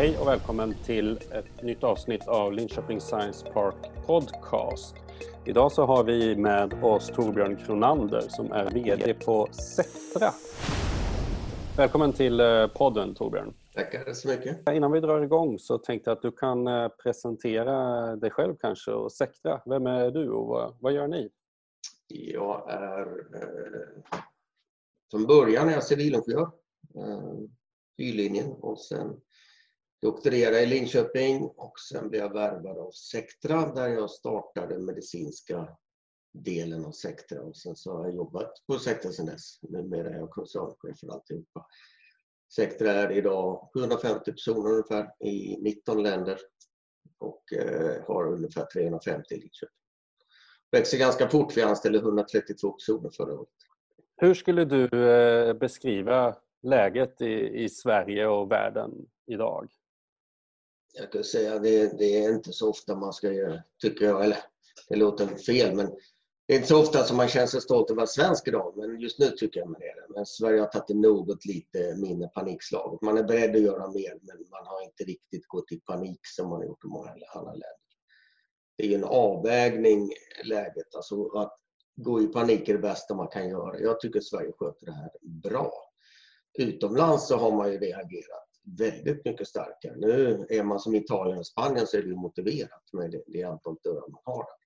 Hej 0.00 0.18
och 0.18 0.26
välkommen 0.26 0.74
till 0.84 1.16
ett 1.16 1.62
nytt 1.62 1.84
avsnitt 1.84 2.28
av 2.28 2.52
Linköping 2.52 3.00
Science 3.00 3.46
Park 3.52 4.06
Podcast. 4.06 4.94
Idag 5.46 5.72
så 5.72 5.84
har 5.84 6.04
vi 6.04 6.36
med 6.36 6.84
oss 6.84 7.08
Torbjörn 7.08 7.56
Kronander 7.56 8.20
som 8.20 8.52
är 8.52 8.70
VD 8.70 9.14
på 9.14 9.48
Sectra. 9.52 10.30
Välkommen 11.76 12.12
till 12.12 12.40
eh, 12.40 12.66
podden 12.66 13.14
Torbjörn. 13.14 13.54
Tackar 13.74 14.12
så 14.12 14.28
mycket. 14.28 14.68
Innan 14.68 14.92
vi 14.92 15.00
drar 15.00 15.22
igång 15.22 15.58
så 15.58 15.78
tänkte 15.78 16.10
jag 16.10 16.16
att 16.16 16.22
du 16.22 16.32
kan 16.32 16.66
eh, 16.66 16.88
presentera 16.88 18.16
dig 18.16 18.30
själv 18.30 18.54
kanske 18.60 18.90
och 18.90 19.12
Sectra. 19.12 19.62
Vem 19.66 19.86
är 19.86 20.10
du 20.10 20.30
och 20.30 20.46
vad, 20.46 20.76
vad 20.80 20.92
gör 20.92 21.08
ni? 21.08 21.30
Jag 22.08 22.70
är 22.70 23.06
eh, 23.34 24.02
från 25.10 25.26
början 25.26 25.68
är 25.68 25.72
jag 25.72 25.84
civilingenjör, 25.84 26.50
eh, 26.96 27.40
Y-linjen 27.98 28.52
och 28.52 28.78
sen 28.78 29.20
doktorerade 30.02 30.60
i 30.60 30.66
Linköping 30.66 31.42
och 31.42 31.72
sen 31.90 32.08
blev 32.08 32.22
jag 32.22 32.32
värvad 32.32 32.78
av 32.78 32.90
Sectra 32.90 33.72
där 33.74 33.88
jag 33.88 34.10
startade 34.10 34.78
medicinska 34.78 35.68
delen 36.32 36.84
av 36.84 36.92
Sectra 36.92 37.42
och 37.42 37.56
sen 37.56 37.76
så 37.76 37.96
har 37.96 38.04
jag 38.04 38.14
jobbat 38.14 38.52
på 38.66 38.78
Sectra 38.78 39.12
sedan 39.12 39.26
dess. 39.26 39.62
Numera 39.62 40.08
är 40.08 40.18
jag 40.18 40.30
koncernchef 40.30 40.98
för 41.00 41.12
alltihopa. 41.12 41.66
Sectra 42.54 42.90
är 42.90 43.12
idag 43.12 43.70
750 43.74 44.32
personer 44.32 44.70
ungefär 44.70 45.10
i 45.24 45.56
19 45.60 46.02
länder 46.02 46.38
och 47.18 47.52
eh, 47.52 48.04
har 48.06 48.32
ungefär 48.32 48.64
350 48.64 49.34
i 49.34 49.36
Linköping. 49.36 49.76
Växer 50.72 50.98
ganska 50.98 51.28
fort, 51.28 51.56
vi 51.56 51.62
anställde 51.62 51.98
132 51.98 52.70
personer 52.70 53.10
förra 53.16 53.34
året. 53.34 53.48
Hur 54.16 54.34
skulle 54.34 54.64
du 54.64 55.10
eh, 55.10 55.54
beskriva 55.54 56.36
läget 56.62 57.22
i, 57.22 57.62
i 57.64 57.68
Sverige 57.68 58.26
och 58.26 58.50
världen 58.50 58.90
idag? 59.26 59.68
Jag 60.92 61.12
kan 61.12 61.24
säga 61.24 61.58
det, 61.58 61.98
det 61.98 62.24
är 62.24 62.34
inte 62.34 62.52
så 62.52 62.70
ofta 62.70 62.96
man 62.96 63.12
ska 63.12 63.32
göra, 63.32 63.62
tycker 63.82 64.04
jag, 64.04 64.24
eller 64.24 64.38
det 64.88 64.96
låter 64.96 65.26
fel, 65.26 65.76
men 65.76 65.86
det 66.46 66.54
är 66.54 66.56
inte 66.56 66.68
så 66.68 66.80
ofta 66.80 67.04
som 67.04 67.16
man 67.16 67.28
känner 67.28 67.46
sig 67.46 67.60
stolt 67.60 67.90
över 67.90 68.02
att 68.02 68.16
vara 68.16 68.26
svensk 68.26 68.48
idag, 68.48 68.74
men 68.76 69.00
just 69.00 69.18
nu 69.18 69.30
tycker 69.30 69.60
jag 69.60 69.68
man 69.68 69.82
är 69.82 69.94
det. 69.94 70.14
Men 70.14 70.26
Sverige 70.26 70.60
har 70.60 70.66
tagit 70.66 70.88
det 70.88 70.94
något 70.94 71.44
lite 71.44 71.94
mindre 71.96 72.28
panikslaget. 72.28 73.02
Man 73.02 73.18
är 73.18 73.22
beredd 73.22 73.56
att 73.56 73.62
göra 73.62 73.90
mer, 73.90 74.18
men 74.22 74.36
man 74.50 74.66
har 74.66 74.84
inte 74.84 75.04
riktigt 75.04 75.46
gått 75.46 75.72
i 75.72 75.80
panik 75.80 76.20
som 76.22 76.48
man 76.48 76.58
har 76.58 76.66
gjort 76.66 76.84
i 76.84 76.88
många 76.88 77.08
andra 77.34 77.52
länder. 77.52 77.68
Det 78.76 78.84
är 78.84 78.88
ju 78.88 78.94
en 78.94 79.04
avvägning, 79.04 80.10
läget. 80.44 80.94
Alltså 80.94 81.28
att 81.28 81.56
gå 81.96 82.22
i 82.22 82.26
panik 82.26 82.68
är 82.68 82.72
det 82.72 82.78
bästa 82.78 83.14
man 83.14 83.28
kan 83.28 83.48
göra. 83.48 83.78
Jag 83.78 84.00
tycker 84.00 84.20
Sverige 84.20 84.52
sköter 84.58 84.86
det 84.86 84.92
här 84.92 85.10
bra. 85.22 85.72
Utomlands 86.58 87.28
så 87.28 87.36
har 87.36 87.52
man 87.52 87.72
ju 87.72 87.78
reagerat 87.78 88.49
väldigt 88.78 89.24
mycket 89.24 89.48
starkare. 89.48 89.96
Nu 89.96 90.46
är 90.48 90.62
man 90.62 90.80
som 90.80 90.94
Italien 90.94 91.38
och 91.38 91.46
Spanien 91.46 91.86
så 91.86 91.96
är 91.96 92.02
det 92.02 92.16
motiverat 92.16 92.92
med 92.92 93.10
det, 93.10 93.22
det 93.26 93.42
antal 93.42 93.76
dörrar 93.82 94.08
man 94.08 94.20
har. 94.24 94.42
Där. 94.42 94.60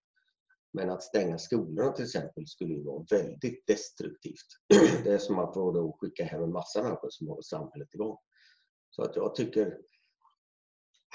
Men 0.73 0.91
att 0.91 1.03
stänga 1.03 1.39
skolorna 1.39 1.93
till 1.93 2.05
exempel 2.05 2.47
skulle 2.47 2.75
ju 2.75 2.83
vara 2.83 3.05
väldigt 3.11 3.67
destruktivt. 3.67 4.47
Det 5.05 5.11
är 5.11 5.19
som 5.19 5.39
att 5.39 5.55
då 5.55 5.97
skicka 6.01 6.25
hem 6.25 6.43
en 6.43 6.53
massa 6.53 6.83
människor 6.83 7.09
som 7.11 7.29
håller 7.29 7.43
samhället 7.43 7.95
igång. 7.95 8.17
Så 8.91 9.03
att 9.03 9.17
jag 9.17 9.35
tycker 9.35 9.67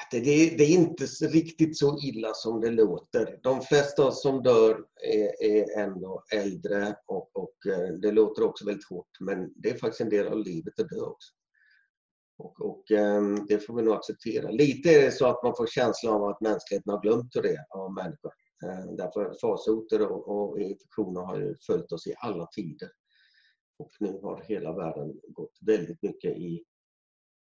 att 0.02 0.12
det, 0.12 0.20
det, 0.58 0.64
är 0.64 0.70
inte 0.70 1.06
riktigt 1.06 1.78
så 1.78 2.00
illa 2.02 2.34
som 2.34 2.62
det 2.62 2.72
låter. 2.72 3.40
De 3.44 3.62
flesta 3.62 4.12
som 4.12 4.44
dör 4.44 4.86
är, 5.04 5.44
är 5.44 5.80
ändå 5.80 6.24
äldre 6.34 6.96
och, 7.06 7.30
och, 7.36 7.66
eh, 7.68 7.94
det 7.94 8.12
låter 8.12 8.44
också 8.44 8.66
väldigt 8.66 8.90
hårt 8.90 9.20
men 9.20 9.54
det 9.56 9.70
är 9.70 9.78
faktiskt 9.78 10.02
en 10.02 10.10
del 10.10 10.28
av 10.28 10.38
livet 10.38 10.80
att 10.80 10.90
dö 10.90 11.02
också. 11.02 11.34
Och, 12.40 12.62
och 12.62 12.92
ehm, 12.92 13.46
det 13.48 13.60
får 13.60 13.76
vi 13.76 13.82
nog 13.82 13.94
acceptera. 13.94 14.52
Lite 14.52 14.90
är 14.90 15.02
det 15.02 15.12
så 15.12 15.28
att 15.28 15.44
man 15.44 15.56
får 15.58 15.68
känslan 15.68 16.14
av 16.14 16.24
att 16.24 16.42
mänskligheten 16.42 16.94
har 16.94 17.02
glömt 17.02 17.36
hur 17.36 17.42
det 17.42 17.54
är 17.54 17.66
av 17.70 17.94
människor. 17.94 18.32
Ehm, 18.66 18.96
Därför 18.96 19.34
farsoter 19.42 20.02
och, 20.12 20.28
och 20.28 20.60
infektioner 20.60 21.22
har 21.22 21.40
ju 21.40 21.56
följt 21.68 21.92
oss 21.92 22.08
i 22.08 22.16
alla 22.18 22.46
tider. 22.46 22.90
Och 23.80 23.92
nu 24.00 24.20
har 24.24 24.44
hela 24.48 24.74
världen 24.74 25.20
gått 25.28 25.58
väldigt 25.62 26.04
mycket 26.04 26.38
i 26.38 26.64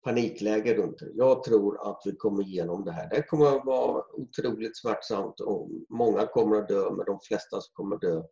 panikläge 0.04 0.74
runt 0.74 0.98
det. 0.98 1.10
Jag 1.14 1.42
tror 1.42 1.90
att 1.90 2.02
vi 2.04 2.16
kommer 2.16 2.42
igenom 2.42 2.84
det 2.84 2.92
här. 2.92 3.10
Det 3.10 3.22
kommer 3.22 3.46
att 3.46 3.64
vara 3.64 4.04
otroligt 4.12 4.78
smärtsamt 4.78 5.40
och 5.40 5.70
många 5.88 6.26
kommer 6.26 6.56
att 6.56 6.68
dö, 6.68 6.90
men 6.90 7.06
de 7.06 7.20
flesta 7.20 7.60
som 7.60 7.72
kommer 7.72 7.96
att 7.96 8.02
dö 8.02 8.22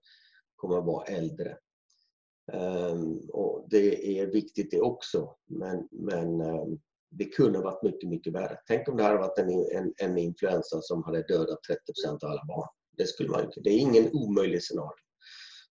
kommer 0.56 0.78
att 0.78 0.84
vara 0.86 1.04
äldre. 1.04 1.56
Um, 2.52 3.30
och 3.32 3.66
det 3.70 4.18
är 4.20 4.26
viktigt 4.26 4.70
det 4.70 4.80
också, 4.80 5.36
men, 5.46 5.88
men 5.90 6.40
um, 6.40 6.80
det 7.10 7.24
kunde 7.24 7.58
ha 7.58 7.64
varit 7.64 7.82
mycket, 7.82 8.08
mycket 8.08 8.32
värre. 8.32 8.58
Tänk 8.66 8.88
om 8.88 8.96
det 8.96 9.02
hade 9.02 9.18
varit 9.18 9.38
en, 9.38 9.50
en, 9.50 9.94
en 9.96 10.18
influensa 10.18 10.80
som 10.82 11.04
hade 11.04 11.22
dödat 11.22 11.58
30% 12.04 12.24
av 12.24 12.30
alla 12.30 12.44
barn. 12.44 12.68
Det, 12.96 13.06
skulle 13.06 13.28
man 13.28 13.44
inte. 13.44 13.60
det 13.60 13.70
är 13.70 13.78
ingen 13.78 14.10
omöjlig 14.12 14.62
scenario. 14.62 15.04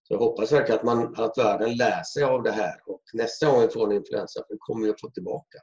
Så 0.02 0.14
jag 0.14 0.18
hoppas 0.18 0.52
verkligen 0.52 0.78
att, 0.78 0.84
man, 0.84 1.14
att 1.16 1.38
världen 1.38 1.76
lär 1.76 2.02
sig 2.02 2.22
av 2.22 2.42
det 2.42 2.50
här 2.52 2.74
och 2.86 3.02
nästa 3.12 3.50
gång 3.50 3.60
vi 3.60 3.68
får 3.68 3.86
en 3.86 3.96
influensa, 3.96 4.44
för 4.48 4.56
kommer 4.58 4.84
vi 4.84 4.90
att 4.90 5.00
få 5.00 5.10
tillbaka, 5.10 5.58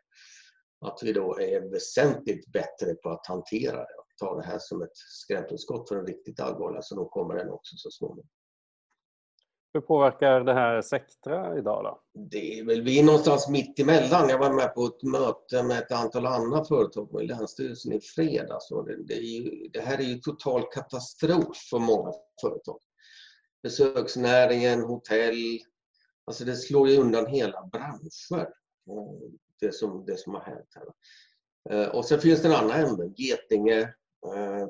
att 0.81 0.99
vi 1.03 1.13
då 1.13 1.39
är 1.39 1.71
väsentligt 1.71 2.51
bättre 2.51 2.95
på 3.03 3.09
att 3.09 3.27
hantera 3.27 3.77
det 3.77 3.95
och 3.99 4.07
ta 4.19 4.35
det 4.35 4.45
här 4.45 4.59
som 4.59 4.81
ett 4.81 4.95
skrämselskott 4.95 5.89
för 5.89 5.95
en 5.95 6.07
riktigt 6.07 6.39
allvarlig, 6.39 6.83
så 6.83 6.95
då 6.95 7.09
kommer 7.09 7.35
den 7.35 7.49
också 7.49 7.75
så 7.77 7.91
småningom. 7.91 8.29
Hur 9.73 9.81
påverkar 9.81 10.41
det 10.41 10.53
här 10.53 10.81
Sectra 10.81 11.57
idag 11.57 11.83
då? 11.83 12.01
Det 12.29 12.59
är 12.59 12.65
väl 12.65 12.81
vi 12.81 12.99
är 12.99 13.03
någonstans 13.03 13.49
mitt 13.49 13.79
emellan. 13.79 14.29
Jag 14.29 14.37
var 14.37 14.53
med 14.53 14.75
på 14.75 14.85
ett 14.85 15.03
möte 15.03 15.63
med 15.63 15.77
ett 15.77 15.91
antal 15.91 16.25
andra 16.25 16.65
företag 16.65 17.11
på 17.11 17.19
Länsstyrelsen 17.19 17.93
i 17.93 17.99
fredags. 18.01 18.71
Och 18.71 18.85
det, 18.85 19.03
det, 19.03 19.13
ju, 19.13 19.69
det 19.73 19.81
här 19.81 19.97
är 19.97 20.03
ju 20.03 20.17
total 20.17 20.63
katastrof 20.71 21.57
för 21.69 21.79
många 21.79 22.11
företag. 22.41 22.79
Besöksnäringen, 23.63 24.81
hotell. 24.81 25.59
Alltså 26.25 26.45
det 26.45 26.55
slår 26.55 26.89
ju 26.89 26.97
undan 26.97 27.25
hela 27.25 27.69
branscher. 27.71 28.47
Eh, 28.89 29.29
det 29.59 29.73
som, 29.73 30.05
det 30.05 30.17
som 30.17 30.33
har 30.33 30.41
hänt 30.41 30.69
här. 30.75 30.87
Eh, 31.69 31.89
och 31.89 32.05
sen 32.05 32.19
finns 32.19 32.41
det 32.41 32.47
en 32.47 32.55
annan 32.55 32.79
ände. 32.79 33.13
Getinge, 33.17 33.79
eh, 34.35 34.67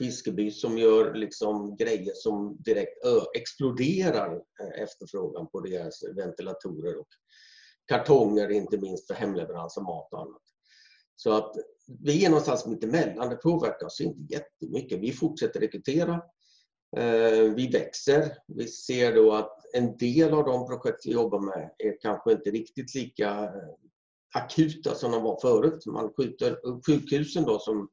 Fiskeby 0.00 0.50
som 0.50 0.78
gör 0.78 1.14
liksom 1.14 1.76
grejer 1.76 2.12
som 2.14 2.56
direkt 2.60 3.06
exploderar 3.36 4.34
eh, 4.34 4.82
efterfrågan 4.82 5.46
på 5.46 5.60
deras 5.60 6.02
ventilatorer 6.16 6.98
och 6.98 7.08
kartonger, 7.88 8.50
inte 8.50 8.78
minst 8.78 9.06
för 9.06 9.14
hemleverans 9.14 9.78
av 9.78 9.84
mat 9.84 10.12
och 10.12 10.20
annat. 10.20 10.42
Så 11.16 11.32
att 11.32 11.52
vi 12.00 12.24
är 12.24 12.28
någonstans 12.28 12.66
mittemellan. 12.66 13.28
Det 13.28 13.36
påverkar 13.36 13.86
oss 13.86 14.00
inte 14.00 14.34
jättemycket. 14.34 15.00
Vi 15.00 15.12
fortsätter 15.12 15.60
rekrytera. 15.60 16.22
Eh, 16.96 17.54
vi 17.56 17.70
växer. 17.72 18.36
Vi 18.46 18.66
ser 18.68 19.14
då 19.14 19.32
att 19.32 19.74
en 19.74 19.96
del 19.96 20.34
av 20.34 20.44
de 20.44 20.66
projekt 20.66 21.06
vi 21.06 21.12
jobbar 21.12 21.40
med 21.40 21.70
är 21.78 22.00
kanske 22.00 22.32
inte 22.32 22.50
riktigt 22.50 22.94
lika 22.94 23.30
eh, 23.30 23.74
akuta 24.34 24.94
som 24.94 25.12
de 25.12 25.22
var 25.22 25.40
förut. 25.40 25.86
Man 25.86 26.12
skjuter 26.16 26.66
upp 26.66 26.86
sjukhusen 26.86 27.44
då 27.44 27.58
som 27.58 27.88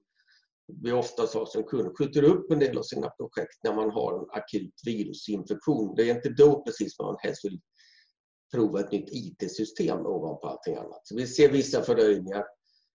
vi 0.68 0.92
ofta 0.92 1.28
sa 1.28 1.46
som 1.46 1.64
kund, 1.64 1.98
skjuter 1.98 2.24
upp 2.24 2.52
en 2.52 2.60
del 2.60 2.78
av 2.78 2.84
sina 2.84 3.10
projekt 3.10 3.64
när 3.64 3.76
man 3.76 3.90
har 3.90 4.20
en 4.20 4.30
akut 4.30 4.74
virusinfektion. 4.86 5.96
Det 5.96 6.10
är 6.10 6.16
inte 6.16 6.30
då 6.30 6.64
precis 6.64 7.00
man 7.00 7.16
helst 7.20 7.46
vill 7.46 7.60
prova 8.54 8.80
ett 8.80 8.92
nytt 8.92 9.10
IT-system 9.12 10.06
ovanpå 10.06 10.48
allting 10.48 10.76
annat. 10.76 11.02
Så 11.04 11.16
vi 11.16 11.28
ser 11.28 11.50
vissa 11.50 11.82
fördröjningar. 11.82 12.44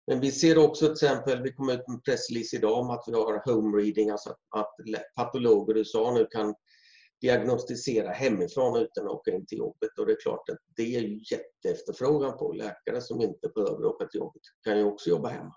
Men 0.08 0.20
vi 0.20 0.32
ser 0.32 0.58
också 0.58 0.86
till 0.86 0.94
exempel, 0.94 1.44
vi 1.44 1.54
kom 1.54 1.70
ut 1.70 1.88
med 1.88 1.96
en 1.96 2.02
pressrelease 2.02 2.56
idag 2.56 2.80
om 2.80 2.90
att 2.90 3.04
vi 3.08 3.14
har 3.14 3.54
home 3.54 3.78
reading, 3.78 4.10
alltså 4.10 4.30
att 4.56 4.76
patologer 5.16 5.76
i 5.76 5.80
USA 5.80 6.14
nu 6.14 6.28
kan 6.32 6.56
diagnostisera 7.22 8.12
hemifrån 8.12 8.78
utan 8.78 9.06
att 9.06 9.12
åka 9.12 9.32
in 9.32 9.46
till 9.46 9.58
jobbet. 9.58 10.00
Och 10.00 10.06
det 10.06 10.12
är 10.12 10.22
klart 10.22 10.50
att 10.50 10.58
det 10.76 10.96
är 10.96 11.02
ju 11.02 11.22
jätteefterfrågan 11.32 12.38
på. 12.38 12.54
Läkare 12.54 13.02
som 13.02 13.22
inte 13.22 13.50
behöver 13.56 13.86
åka 13.86 14.06
till 14.06 14.20
jobbet 14.20 14.42
kan 14.64 14.78
ju 14.78 14.84
också 14.84 15.10
jobba 15.10 15.30
hemma. 15.30 15.54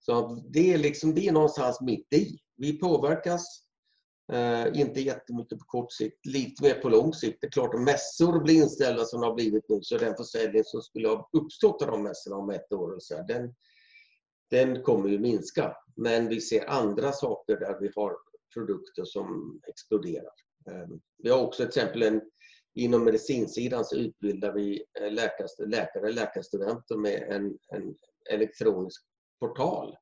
Så 0.00 0.42
det 0.48 0.72
är, 0.72 0.78
liksom, 0.78 1.14
det 1.14 1.28
är 1.28 1.32
någonstans 1.32 1.80
mitt 1.80 2.12
i. 2.12 2.38
Vi 2.56 2.78
påverkas, 2.78 3.46
eh, 4.32 4.80
inte 4.80 5.00
jättemycket 5.00 5.58
på 5.58 5.64
kort 5.64 5.92
sikt, 5.92 6.26
lite 6.26 6.62
mer 6.62 6.74
på 6.74 6.88
lång 6.88 7.14
sikt. 7.14 7.38
Det 7.40 7.46
är 7.46 7.50
klart 7.50 7.74
om 7.74 7.84
mässor 7.84 8.44
blir 8.44 8.54
inställda 8.54 9.04
som 9.04 9.20
det 9.20 9.26
har 9.26 9.34
blivit 9.34 9.68
nu 9.68 9.78
så 9.82 9.98
den 9.98 10.16
försäljning 10.16 10.64
som 10.64 10.82
skulle 10.82 11.08
ha 11.08 11.30
uppstått 11.32 11.82
av 11.82 11.88
de 11.88 12.02
mässorna 12.02 12.36
om 12.36 12.50
ett 12.50 12.72
år, 12.72 12.96
så 12.98 13.16
här, 13.16 13.26
den, 13.26 13.54
den 14.50 14.82
kommer 14.82 15.08
ju 15.08 15.18
minska. 15.18 15.76
Men 15.96 16.28
vi 16.28 16.40
ser 16.40 16.70
andra 16.70 17.12
saker 17.12 17.56
där 17.56 17.80
vi 17.80 17.90
har 17.96 18.16
produkter 18.54 19.04
som 19.04 19.60
exploderar. 19.68 20.32
Eh, 20.70 20.88
vi 21.22 21.30
har 21.30 21.42
också 21.46 21.56
till 21.56 21.68
exempel 21.68 22.02
en 22.02 22.20
Inom 22.74 23.04
medicinsidan 23.04 23.84
så 23.84 23.96
utbildar 23.96 24.52
vi 24.52 24.84
eh, 25.00 25.12
läkare, 25.12 25.66
läkare 25.66 26.12
läkarstudenter 26.12 26.96
med 26.96 27.22
en, 27.22 27.58
en 27.68 27.94
elektronisk 28.30 29.04
portal. 29.40 29.96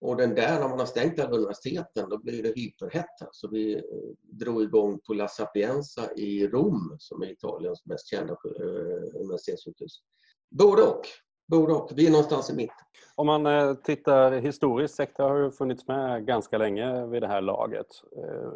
Och 0.00 0.16
den 0.16 0.34
där, 0.34 0.60
när 0.60 0.68
man 0.68 0.78
har 0.78 0.86
stängt 0.86 1.18
alla 1.18 1.36
universiteten, 1.36 2.08
då 2.08 2.18
blir 2.18 2.42
det 2.42 2.52
hyperhett. 2.56 3.18
Så 3.32 3.48
vi 3.48 3.74
eh, 3.74 3.82
drog 4.22 4.62
igång 4.62 5.00
på 5.06 5.14
La 5.14 5.28
Sapienza 5.28 6.12
i 6.16 6.46
Rom, 6.46 6.96
som 6.98 7.22
är 7.22 7.26
Italiens 7.26 7.86
mest 7.86 8.08
kända 8.08 8.32
eh, 8.32 9.20
universitetssjukhus. 9.20 10.02
Både 10.50 10.82
och. 10.82 11.02
både 11.46 11.72
och. 11.72 11.90
Vi 11.94 12.06
är 12.06 12.10
någonstans 12.10 12.50
i 12.50 12.56
mitten. 12.56 12.76
Om 13.14 13.26
man 13.26 13.46
eh, 13.46 13.74
tittar 13.74 14.32
historiskt, 14.32 14.94
Sectra 14.94 15.28
har 15.28 15.36
ju 15.36 15.50
funnits 15.50 15.88
med 15.88 16.26
ganska 16.26 16.58
länge 16.58 17.06
vid 17.06 17.22
det 17.22 17.28
här 17.28 17.40
laget. 17.40 17.86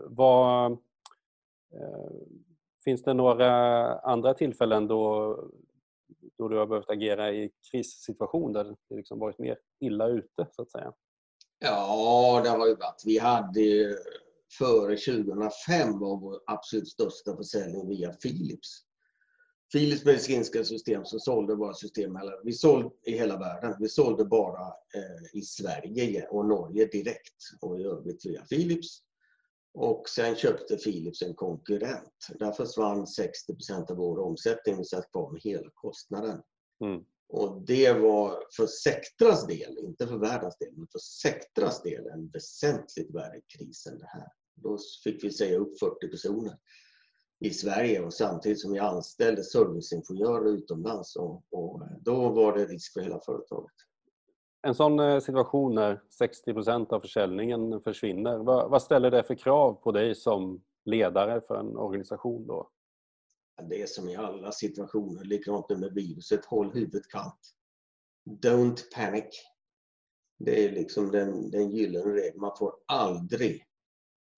Vad, 0.07 0.79
finns 2.85 3.03
det 3.03 3.15
några 3.15 3.99
andra 3.99 4.35
tillfällen 4.35 4.87
då, 4.89 5.39
då 6.39 6.49
du 6.49 6.59
har 6.59 6.67
behövt 6.67 6.91
agera 6.91 7.33
i 7.33 7.51
krissituation 7.71 8.53
där 8.53 8.65
det 8.65 8.97
liksom 8.97 9.19
varit 9.19 9.39
mer 9.39 9.59
illa 9.81 10.09
ute 10.09 10.47
så 10.51 10.63
att 10.63 10.71
säga? 10.71 10.93
Ja, 11.59 12.41
det 12.45 12.51
har 12.51 12.67
ju 12.67 12.75
varit. 12.75 13.03
Vi 13.07 13.19
hade 13.19 13.97
före 14.59 14.97
2005 14.97 15.99
var 15.99 16.21
vår 16.21 16.41
absolut 16.47 16.89
största 16.89 17.37
försäljning 17.37 17.89
via 17.89 18.13
Philips. 18.13 18.85
Philips 19.73 20.05
medicinska 20.05 20.65
system 20.65 21.05
som 21.05 21.21
sålde 21.21 21.55
våra 21.55 21.75
system, 21.75 22.17
eller 22.17 22.45
vi 22.45 22.53
sålde 22.53 22.91
i 23.07 23.13
hela 23.13 23.39
världen. 23.39 23.77
Vi 23.81 23.89
sålde 23.89 24.25
bara 24.25 24.67
eh, 24.67 25.39
i 25.39 25.43
Sverige 25.43 26.27
och 26.31 26.47
Norge 26.47 26.87
direkt 26.87 27.37
och 27.61 27.81
i 27.81 27.85
övrigt 27.85 28.27
via 28.27 28.43
Philips. 28.43 29.03
Och 29.75 30.09
sen 30.09 30.37
köpte 30.37 30.77
Philips 30.77 31.23
en 31.23 31.35
konkurrent. 31.35 32.29
Där 32.39 32.53
försvann 32.53 33.05
60% 33.05 33.91
av 33.91 33.97
vår 33.97 34.19
omsättning. 34.19 34.79
Vi 34.79 34.85
satt 34.85 35.11
kvar 35.11 35.33
med 35.33 35.41
hela 35.43 35.71
kostnaden. 35.75 36.43
Mm. 36.85 37.05
Och 37.29 37.63
det 37.67 37.93
var 37.93 38.45
för 38.57 38.67
Sectras 38.67 39.47
del, 39.47 39.79
inte 39.79 40.07
för 40.07 40.19
världens 40.19 40.59
del, 40.59 40.73
men 40.77 40.87
för 40.93 40.99
Sectras 40.99 41.83
del 41.83 42.07
en 42.07 42.29
väsentligt 42.29 43.15
värre 43.15 43.41
kris 43.59 43.87
än 43.87 43.99
det 43.99 44.09
här. 44.09 44.29
Då 44.55 44.79
fick 45.05 45.25
vi 45.25 45.31
säga 45.31 45.59
upp 45.59 45.79
40 45.79 46.09
personer 46.11 46.59
i 47.41 47.51
Sverige 47.51 48.01
och 48.01 48.15
samtidigt 48.15 48.61
som 48.61 48.73
vi 48.73 48.79
anställde 48.79 49.45
serviceingenjörer 49.45 50.51
utomlands 50.51 51.17
och, 51.17 51.45
och 51.51 51.83
då 52.01 52.29
var 52.29 52.59
det 52.59 52.67
risk 52.67 52.93
för 52.93 53.01
hela 53.01 53.21
företaget. 53.21 53.75
En 54.63 54.75
sån 54.75 55.01
eh, 55.01 55.21
situation 55.21 55.75
när 55.75 56.01
60% 56.21 56.93
av 56.93 57.01
försäljningen 57.01 57.81
försvinner, 57.81 58.39
vad, 58.39 58.71
vad, 58.71 58.83
ställer 58.83 59.11
det 59.11 59.25
för 59.25 59.35
krav 59.35 59.75
på 59.75 59.93
dig 59.93 60.15
som 60.15 60.63
ledare 60.85 61.41
för 61.41 61.57
en 61.57 61.77
organisation 61.77 62.47
då? 62.47 62.71
Det 63.69 63.83
är 63.83 63.87
som 63.87 64.09
i 64.09 64.17
alla 64.17 64.53
situationer, 64.53 65.25
likadant 65.25 65.69
med 65.69 65.95
viruset, 65.95 66.45
håll 66.45 66.73
huvudet 66.73 67.09
kallt. 67.09 67.55
Don't 68.31 68.79
panic. 68.95 69.25
Det 70.39 70.65
är 70.65 70.73
liksom 70.73 71.11
den, 71.11 71.51
den 71.51 71.71
gyllene 71.71 72.15
regeln. 72.15 72.41
Man 72.41 72.57
får 72.59 72.75
aldrig 72.87 73.63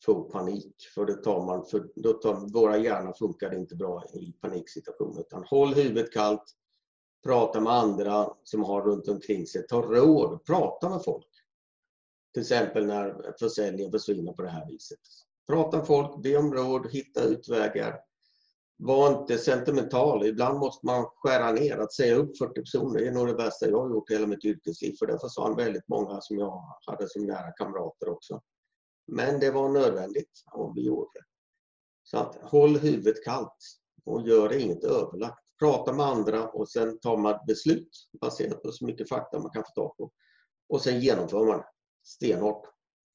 få 0.04 0.22
panik. 0.22 0.76
För 0.94 1.06
det 1.06 1.14
tar 1.14 1.46
man, 1.46 1.66
för 1.66 1.88
då 1.94 2.12
tar, 2.12 2.52
våra 2.52 2.78
hjärnor 2.78 3.12
funkar 3.18 3.54
inte 3.54 3.76
bra 3.76 4.04
i 4.14 4.32
paniksituationer. 4.32 5.20
Utan 5.20 5.44
håll 5.44 5.74
huvudet 5.74 6.12
kallt, 6.12 6.44
prata 7.24 7.60
med 7.60 7.72
andra 7.72 8.28
som 8.42 8.64
har 8.64 8.82
runt 8.82 9.08
omkring 9.08 9.46
sig. 9.46 9.66
Ta 9.66 9.82
råd, 9.82 10.44
prata 10.44 10.88
med 10.88 11.04
folk. 11.04 11.26
Till 12.32 12.42
exempel 12.42 12.86
när 12.86 13.34
försäljningen 13.38 13.92
försvinner 13.92 14.32
på 14.32 14.42
det 14.42 14.48
här 14.48 14.66
viset. 14.66 14.98
Prata 15.46 15.76
med 15.76 15.86
folk, 15.86 16.22
be 16.22 16.36
om 16.36 16.54
råd, 16.54 16.90
hitta 16.90 17.22
utvägar. 17.22 18.00
Var 18.76 19.20
inte 19.20 19.38
sentimental. 19.38 20.26
Ibland 20.26 20.58
måste 20.58 20.86
man 20.86 21.06
skära 21.16 21.52
ner. 21.52 21.78
Att 21.78 21.92
säga 21.92 22.16
upp 22.16 22.38
40 22.38 22.60
personer 22.60 23.00
är 23.00 23.12
nog 23.12 23.26
det 23.26 23.34
bästa 23.34 23.68
jag 23.68 23.80
har 23.80 23.90
gjort 23.90 24.10
i 24.10 24.14
hela 24.14 24.26
mitt 24.26 24.44
yrkesliv. 24.44 24.96
För 24.98 25.06
det 25.06 25.18
försvann 25.18 25.56
väldigt 25.56 25.88
många 25.88 26.20
som 26.20 26.38
jag 26.38 26.62
hade 26.86 27.08
som 27.08 27.26
nära 27.26 27.52
kamrater 27.52 28.08
också. 28.08 28.40
Men 29.06 29.40
det 29.40 29.50
var 29.50 29.68
nödvändigt 29.68 30.44
och 30.52 30.76
vi 30.76 30.86
gjorde 30.86 31.10
det. 31.14 31.24
Så 32.02 32.18
att 32.18 32.36
håll 32.42 32.78
huvudet 32.78 33.24
kallt 33.24 33.78
och 34.04 34.28
gör 34.28 34.52
inget 34.52 34.84
överlagt. 34.84 35.43
Prata 35.58 35.92
med 35.92 36.06
andra 36.06 36.48
och 36.48 36.68
sen 36.68 37.00
tar 37.00 37.16
man 37.16 37.38
beslut 37.46 37.88
baserat 38.20 38.62
på 38.62 38.72
så 38.72 38.86
mycket 38.86 39.08
fakta 39.08 39.38
man 39.38 39.50
kan 39.50 39.64
få 39.64 39.70
tag 39.70 39.96
på. 39.96 40.10
Och 40.68 40.80
sen 40.80 41.00
genomför 41.00 41.46
man 41.46 41.62
stenhårt 42.04 42.66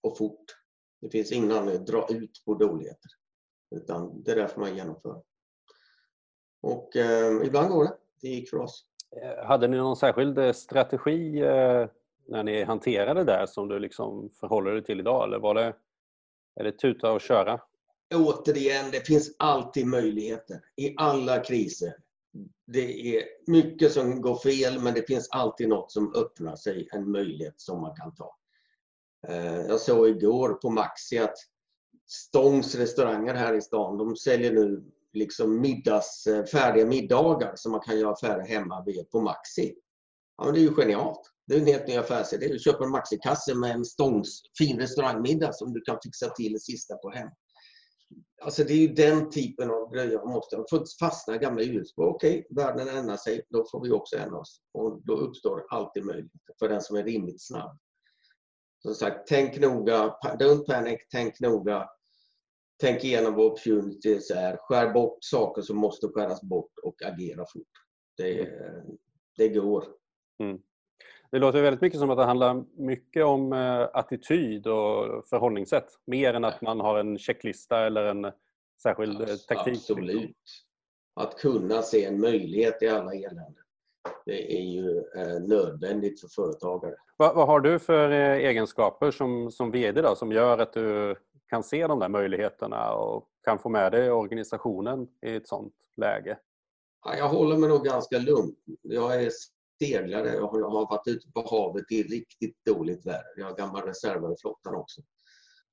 och 0.03 0.17
fort. 0.17 0.45
Det 1.01 1.09
finns 1.09 1.31
ingen 1.31 1.51
anledning 1.51 1.81
att 1.81 1.87
dra 1.87 2.07
ut 2.09 2.43
på 2.45 2.53
dåligheter. 2.53 3.11
Utan 3.75 4.23
det 4.23 4.31
är 4.31 4.35
därför 4.35 4.59
man 4.59 4.75
genomför. 4.75 5.23
Och 6.61 6.95
eh, 6.95 7.45
ibland 7.45 7.69
går 7.69 7.83
det. 7.83 7.97
Det 8.21 8.27
gick 8.27 8.49
för 8.49 8.57
oss. 8.57 8.85
Eh, 9.21 9.45
hade 9.45 9.67
ni 9.67 9.77
någon 9.77 9.95
särskild 9.95 10.37
eh, 10.37 10.51
strategi 10.51 11.39
eh, 11.41 11.87
när 12.27 12.43
ni 12.43 12.63
hanterade 12.63 13.19
det 13.19 13.31
där 13.31 13.45
som 13.45 13.67
du 13.67 13.79
liksom 13.79 14.29
förhåller 14.39 14.71
dig 14.71 14.83
till 14.83 14.99
idag? 14.99 15.23
Eller 15.23 15.39
var 15.39 15.55
det, 15.55 15.75
är 16.55 16.63
det 16.63 16.71
tuta 16.71 17.11
och 17.11 17.21
köra? 17.21 17.61
Återigen, 18.15 18.91
det 18.91 19.07
finns 19.07 19.35
alltid 19.39 19.87
möjligheter 19.87 20.61
i 20.75 20.95
alla 20.97 21.39
kriser. 21.39 21.93
Det 22.67 23.15
är 23.17 23.23
mycket 23.47 23.91
som 23.91 24.21
går 24.21 24.35
fel 24.35 24.81
men 24.81 24.93
det 24.93 25.07
finns 25.07 25.29
alltid 25.29 25.69
något 25.69 25.91
som 25.91 26.15
öppnar 26.15 26.55
sig, 26.55 26.87
en 26.91 27.11
möjlighet 27.11 27.61
som 27.61 27.81
man 27.81 27.95
kan 27.95 28.15
ta. 28.15 28.35
Eh, 29.27 29.61
jag 29.61 29.79
såg 29.79 30.07
igår 30.07 30.53
på 30.53 30.69
Maxi 30.69 31.17
att 31.17 31.35
Stångs 32.11 32.75
restauranger 32.75 33.33
här 33.33 33.53
i 33.53 33.61
stan, 33.61 33.97
de 33.97 34.15
säljer 34.15 34.51
nu 34.51 34.83
liksom 35.13 35.61
middags, 35.61 36.27
eh, 36.27 36.45
färdiga 36.45 36.85
middagar 36.85 37.53
som 37.55 37.71
man 37.71 37.81
kan 37.81 37.99
göra 37.99 38.11
affärer 38.11 38.47
hemma 38.47 38.85
på 39.11 39.21
Maxi. 39.21 39.75
Ja, 40.37 40.45
men 40.45 40.53
det 40.53 40.59
är 40.59 40.61
ju 40.61 40.75
genialt. 40.75 41.31
Det 41.47 41.55
är 41.55 41.59
en 41.59 41.65
helt 41.65 41.87
ny 41.87 41.97
affärsidé. 41.97 42.47
Du 42.47 42.59
köper 42.59 42.85
en 42.85 42.91
Maxi-kasse 42.91 43.55
med 43.55 43.71
en 43.71 43.85
stångs 43.85 44.41
fin 44.57 44.79
restaurangmiddag 44.79 45.53
som 45.53 45.73
du 45.73 45.81
kan 45.81 45.97
fixa 46.03 46.29
till 46.29 46.53
det 46.53 46.59
sista 46.59 46.95
på 46.95 47.09
hem. 47.09 47.29
Alltså 48.41 48.63
det 48.63 48.73
är 48.73 48.77
ju 48.77 48.87
den 48.87 49.29
typen 49.29 49.69
av 49.71 49.93
grejer 49.93 50.17
man 50.17 50.33
måste... 50.33 50.57
Man 50.57 50.65
får 50.69 50.85
fastna 50.99 51.35
i 51.35 51.37
gamla 51.37 51.63
hjulspår. 51.63 52.07
Okej, 52.07 52.47
världen 52.49 52.87
ändrar 52.87 53.17
sig. 53.17 53.41
Då 53.49 53.65
får 53.71 53.83
vi 53.83 53.91
också 53.91 54.17
ändra 54.17 54.37
oss. 54.37 54.61
Och 54.71 55.01
då 55.05 55.13
uppstår 55.13 55.65
alltid 55.69 56.05
möjligheter 56.05 56.53
för 56.59 56.69
den 56.69 56.81
som 56.81 56.95
är 56.97 57.03
rimligt 57.03 57.47
snabb. 57.47 57.79
Som 58.81 58.95
sagt, 58.95 59.27
tänk 59.27 59.59
noga. 59.59 60.15
Don't 60.23 60.65
panic. 60.65 60.99
Tänk 61.11 61.39
noga. 61.39 61.89
Tänk 62.81 63.03
igenom 63.03 63.35
vad 63.35 63.45
opportunities 63.45 64.31
är. 64.31 64.57
Skär 64.57 64.93
bort 64.93 65.17
saker 65.19 65.61
som 65.61 65.77
måste 65.77 66.07
skäras 66.07 66.41
bort 66.41 66.71
och 66.83 67.03
agera 67.03 67.45
fort. 67.53 67.67
Det, 68.17 68.49
det 69.37 69.49
går. 69.49 69.85
Mm. 70.43 70.59
Det 71.31 71.39
låter 71.39 71.61
väldigt 71.61 71.81
mycket 71.81 71.99
som 71.99 72.09
att 72.09 72.17
det 72.17 72.25
handlar 72.25 72.63
mycket 72.77 73.25
om 73.25 73.53
eh, 73.53 73.87
attityd 73.93 74.67
och 74.67 75.27
förhållningssätt. 75.27 75.87
Mer 76.05 76.33
än 76.33 76.45
att 76.45 76.61
man 76.61 76.79
har 76.79 76.99
en 76.99 77.17
checklista 77.17 77.85
eller 77.85 78.05
en 78.05 78.31
särskild 78.83 79.21
eh, 79.21 79.27
taktik. 79.27 79.77
Absolut. 79.77 80.37
Att 81.15 81.37
kunna 81.37 81.81
se 81.81 82.05
en 82.05 82.19
möjlighet 82.19 82.83
i 82.83 82.87
alla 82.87 83.13
elände. 83.13 83.59
Det 84.25 84.57
är 84.57 84.63
ju 84.63 84.97
eh, 84.97 85.39
nödvändigt 85.41 86.21
för 86.21 86.27
företagare. 86.27 86.95
Vad, 87.17 87.35
vad, 87.35 87.47
har 87.47 87.59
du 87.59 87.79
för 87.79 88.09
egenskaper 88.09 89.11
som, 89.11 89.51
som 89.51 89.71
VD 89.71 90.01
då, 90.01 90.15
som 90.15 90.31
gör 90.31 90.57
att 90.57 90.73
du 90.73 91.15
kan 91.47 91.63
se 91.63 91.87
de 91.87 91.99
där 91.99 92.09
möjligheterna 92.09 92.93
och 92.93 93.27
kan 93.43 93.59
få 93.59 93.69
med 93.69 93.91
dig 93.91 94.11
organisationen 94.11 95.07
i 95.25 95.35
ett 95.35 95.47
sådant 95.47 95.73
läge? 95.97 96.37
Ja, 97.05 97.15
jag 97.15 97.29
håller 97.29 97.57
mig 97.57 97.69
nog 97.69 97.83
ganska 97.83 98.17
lugn. 98.17 98.55
Jag 98.81 99.23
är 99.23 99.29
seglare. 99.79 100.33
Jag 100.33 100.47
har, 100.47 100.87
varit 100.89 101.07
ute 101.07 101.31
på 101.31 101.47
havet 101.49 101.91
i 101.91 102.03
riktigt 102.03 102.65
dåligt 102.65 103.05
väder. 103.05 103.33
Jag 103.37 103.45
har 103.45 103.55
gammal 103.55 103.81
reservare 103.81 104.33
i 104.33 104.37
flottan 104.41 104.75
också. 104.75 105.01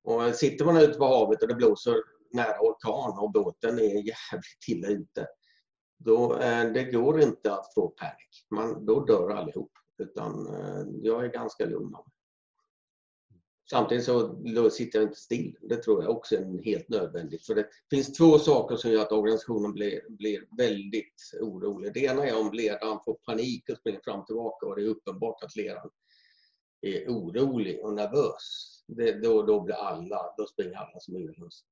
Och 0.04 0.34
sitter 0.34 0.64
man 0.64 0.76
ute 0.76 0.98
på 0.98 1.04
havet 1.04 1.42
och 1.42 1.48
det 1.48 1.54
blåser 1.54 1.94
nära 2.32 2.60
orkan 2.60 3.18
och 3.18 3.32
båten 3.32 3.78
är 3.78 3.82
jävligt 3.82 4.68
illa 4.68 4.88
ute. 4.88 5.26
Då, 5.98 6.38
eh, 6.38 6.72
det 6.72 6.84
går 6.84 7.20
inte 7.20 7.52
att 7.52 7.74
få 7.74 7.88
panik. 7.88 8.46
Man, 8.50 8.86
då 8.86 9.04
dör 9.04 9.30
allihop. 9.30 9.72
Utan 9.98 10.46
eh, 10.54 10.84
jag 11.02 11.24
är 11.24 11.28
ganska 11.28 11.64
lugn 11.64 11.94
av 11.94 12.04
mig. 12.06 12.15
Samtidigt 13.70 14.04
så 14.04 14.70
sitter 14.70 14.98
jag 14.98 15.08
inte 15.08 15.18
still. 15.18 15.56
Det 15.60 15.76
tror 15.76 16.02
jag 16.02 16.16
också 16.16 16.36
är 16.36 16.64
helt 16.64 16.88
nödvändigt. 16.88 17.46
För 17.46 17.54
det 17.54 17.66
finns 17.90 18.12
två 18.12 18.38
saker 18.38 18.76
som 18.76 18.90
gör 18.90 19.02
att 19.02 19.12
organisationen 19.12 19.72
blir, 19.72 20.00
blir 20.08 20.44
väldigt 20.58 21.32
orolig. 21.40 21.94
Det 21.94 22.00
ena 22.00 22.26
är 22.26 22.40
om 22.40 22.52
ledaren 22.52 22.98
får 23.04 23.14
panik 23.14 23.68
och 23.70 23.76
springer 23.76 24.00
fram 24.04 24.20
och 24.20 24.26
tillbaka 24.26 24.66
och 24.66 24.76
det 24.76 24.82
är 24.82 24.88
uppenbart 24.88 25.42
att 25.42 25.56
ledaren 25.56 25.90
är 26.80 27.08
orolig 27.08 27.84
och 27.84 27.94
nervös. 27.94 28.66
Det, 28.86 29.12
då, 29.12 29.42
då 29.42 29.60
blir 29.60 29.74
alla, 29.74 30.34
då 30.36 30.46
springer 30.46 30.76
alla 30.76 31.00
som 31.00 31.16
urhus. 31.16 31.64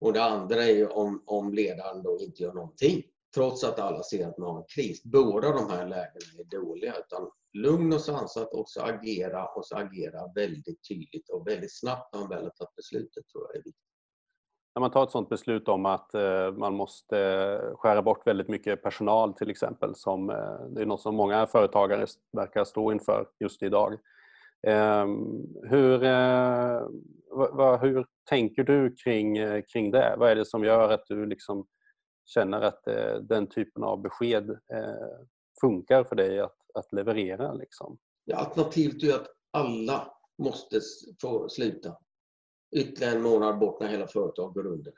Och 0.00 0.12
det 0.12 0.22
andra 0.22 0.64
är 0.64 0.92
om, 0.92 1.22
om 1.26 1.54
ledaren 1.54 2.02
då 2.02 2.18
inte 2.20 2.42
gör 2.42 2.52
någonting 2.52 3.02
trots 3.34 3.64
att 3.64 3.78
alla 3.78 4.02
ser 4.02 4.28
att 4.28 4.38
man 4.38 4.50
har 4.50 4.58
en 4.58 4.66
kris. 4.68 5.02
Båda 5.04 5.52
de 5.52 5.70
här 5.70 5.88
lägena 5.88 6.38
är 6.38 6.44
dåliga. 6.44 6.94
Utan 6.98 7.30
lugn 7.62 7.92
och 7.92 8.00
sansat 8.00 8.52
och 8.52 8.68
så 8.68 8.82
agera 8.82 9.46
och 9.46 9.66
så 9.66 9.76
agera 9.76 10.32
väldigt 10.34 10.88
tydligt 10.88 11.28
och 11.28 11.46
väldigt 11.46 11.78
snabbt 11.78 12.14
när 12.14 12.20
man 12.20 12.28
väl 12.28 12.42
har 12.42 12.50
tagit 12.50 12.76
beslutet 12.76 13.28
tror 13.28 13.46
jag 13.46 13.56
är 13.56 13.62
viktigt. 13.64 13.84
När 14.74 14.80
man 14.80 14.90
tar 14.90 15.04
ett 15.04 15.10
sådant 15.10 15.28
beslut 15.28 15.68
om 15.68 15.86
att 15.86 16.14
eh, 16.14 16.52
man 16.52 16.74
måste 16.74 17.16
skära 17.74 18.02
bort 18.02 18.26
väldigt 18.26 18.48
mycket 18.48 18.82
personal 18.82 19.34
till 19.34 19.50
exempel, 19.50 19.94
som, 19.94 20.30
eh, 20.30 20.60
det 20.70 20.82
är 20.82 20.86
något 20.86 21.00
som 21.00 21.14
många 21.14 21.46
företagare 21.46 22.06
verkar 22.32 22.64
stå 22.64 22.92
inför 22.92 23.28
just 23.40 23.62
idag. 23.62 23.98
Ehm, 24.66 25.46
hur, 25.62 26.02
eh, 26.04 26.80
hur 27.80 28.06
tänker 28.28 28.64
du 28.64 28.94
kring, 28.94 29.36
kring 29.62 29.90
det? 29.90 30.14
Vad 30.18 30.30
är 30.30 30.36
det 30.36 30.44
som 30.44 30.64
gör 30.64 30.90
att 30.90 31.06
du 31.06 31.26
liksom 31.26 31.66
känner 32.26 32.60
att 32.60 32.84
den 33.20 33.46
typen 33.46 33.84
av 33.84 34.02
besked 34.02 34.58
funkar 35.60 36.04
för 36.04 36.16
dig 36.16 36.40
att 36.40 36.57
att 36.78 36.92
leverera. 36.92 37.52
Liksom. 37.52 37.98
Alternativet 38.34 39.02
är 39.02 39.14
att 39.14 39.28
alla 39.50 40.14
måste 40.38 40.80
få 41.20 41.48
sluta. 41.48 41.96
Ytterligare 42.76 43.14
en 43.14 43.22
månad 43.22 43.58
bort 43.58 43.80
när 43.80 43.88
hela 43.88 44.06
företaget 44.06 44.54
går 44.54 44.66
under. 44.66 44.92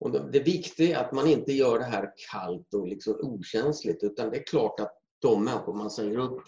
Och 0.00 0.10
det 0.10 0.40
viktiga 0.40 0.98
är 0.98 1.04
att 1.04 1.12
man 1.12 1.26
inte 1.26 1.52
gör 1.52 1.78
det 1.78 1.84
här 1.84 2.12
kallt 2.30 2.74
och 2.74 2.88
liksom 2.88 3.14
okänsligt 3.22 4.02
utan 4.02 4.30
det 4.30 4.36
är 4.36 4.46
klart 4.46 4.80
att 4.80 4.98
de 5.18 5.44
människor 5.44 5.74
man 5.74 5.90
säger 5.90 6.18
upp 6.18 6.42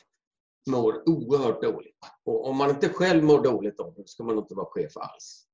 mår 0.70 1.08
oerhört 1.08 1.62
dåligt. 1.62 1.98
Och 2.24 2.48
om 2.48 2.56
man 2.56 2.70
inte 2.70 2.88
själv 2.88 3.24
mår 3.24 3.42
dåligt 3.42 3.80
av 3.80 3.94
det 3.94 4.08
ska 4.08 4.24
man 4.24 4.38
inte 4.38 4.54
vara 4.54 4.66
chef 4.66 4.96
alls. 4.96 5.46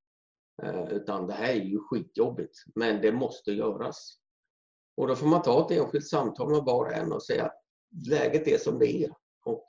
Eh, 0.62 0.92
utan 0.92 1.26
det 1.26 1.32
här 1.32 1.48
är 1.48 1.64
ju 1.64 1.78
skitjobbigt, 1.78 2.58
men 2.74 3.02
det 3.02 3.12
måste 3.12 3.52
göras. 3.52 4.16
Och 4.96 5.06
då 5.06 5.16
får 5.16 5.26
man 5.26 5.42
ta 5.42 5.64
ett 5.64 5.78
enskilt 5.78 6.08
samtal 6.08 6.50
med 6.50 6.62
var 6.64 6.84
och 6.84 6.92
en 6.92 7.12
och 7.12 7.22
säga 7.22 7.44
att 7.44 7.59
läget 8.08 8.48
är 8.48 8.58
som 8.58 8.78
det 8.78 9.04
är. 9.04 9.10
Och 9.44 9.66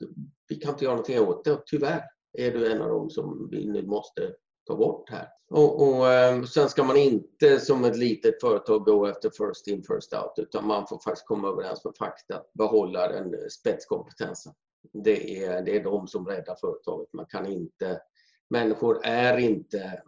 vi 0.47 0.55
kan 0.55 0.71
inte 0.71 0.83
göra 0.83 0.95
någonting 0.95 1.19
åt 1.19 1.43
det. 1.43 1.51
Och 1.51 1.63
tyvärr 1.65 2.03
är 2.37 2.51
du 2.51 2.71
en 2.71 2.81
av 2.81 2.89
dem 2.89 3.09
som 3.09 3.47
vi 3.51 3.65
nu 3.65 3.87
måste 3.87 4.33
ta 4.67 4.75
bort 4.75 5.09
här. 5.09 5.27
Och, 5.49 5.87
och 5.87 6.07
ehm, 6.07 6.45
Sen 6.47 6.69
ska 6.69 6.83
man 6.83 6.97
inte 6.97 7.59
som 7.59 7.85
ett 7.85 7.97
litet 7.97 8.41
företag 8.41 8.85
gå 8.85 9.05
efter 9.05 9.29
first 9.29 9.67
in 9.67 9.83
first 9.83 10.13
out 10.13 10.33
utan 10.37 10.67
man 10.67 10.87
får 10.87 10.99
faktiskt 10.99 11.27
komma 11.27 11.47
överens 11.47 11.85
med 11.85 11.93
fakta, 11.97 12.35
att 12.35 12.53
behålla 12.53 13.07
den 13.07 13.33
eh, 13.33 13.47
spetskompetensen. 13.59 14.53
Det 14.93 15.43
är, 15.43 15.61
det 15.61 15.75
är 15.75 15.83
de 15.83 16.07
som 16.07 16.27
räddar 16.27 16.55
företaget. 16.61 17.13
Man 17.13 17.25
kan 17.25 17.45
inte, 17.45 18.01
människor 18.49 18.99
är 19.03 19.37
inte 19.37 20.03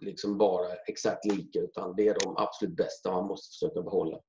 liksom 0.00 0.38
bara 0.38 0.74
exakt 0.86 1.24
lika 1.24 1.60
utan 1.60 1.96
det 1.96 2.08
är 2.08 2.16
de 2.24 2.36
absolut 2.36 2.76
bästa 2.76 3.10
man 3.10 3.26
måste 3.26 3.48
försöka 3.48 3.82
behålla. 3.82 4.20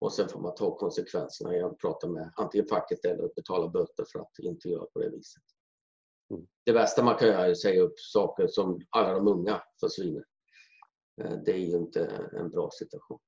Och 0.00 0.12
sen 0.12 0.28
får 0.28 0.40
man 0.40 0.54
ta 0.54 0.76
konsekvenserna 0.76 1.54
genom 1.54 1.70
att 1.70 1.78
prata 1.78 2.08
med 2.08 2.32
antingen 2.36 2.66
facket 2.66 3.04
eller 3.04 3.34
betala 3.36 3.68
böter 3.68 4.04
för 4.12 4.18
att 4.18 4.38
inte 4.38 4.68
göra 4.68 4.86
på 4.92 4.98
det 4.98 5.10
viset. 5.10 5.42
Mm. 6.30 6.46
Det 6.64 6.72
värsta 6.72 7.02
man 7.02 7.16
kan 7.16 7.28
göra 7.28 7.46
är 7.46 7.50
att 7.50 7.58
säga 7.58 7.82
upp 7.82 8.00
saker 8.00 8.46
som 8.46 8.80
alla 8.90 9.12
de 9.12 9.28
unga 9.28 9.62
försvinner. 9.80 10.24
Eh, 11.22 11.32
det 11.44 11.52
är 11.52 11.58
ju 11.58 11.76
inte 11.76 12.28
en 12.32 12.50
bra 12.50 12.70
situation. 12.72 13.18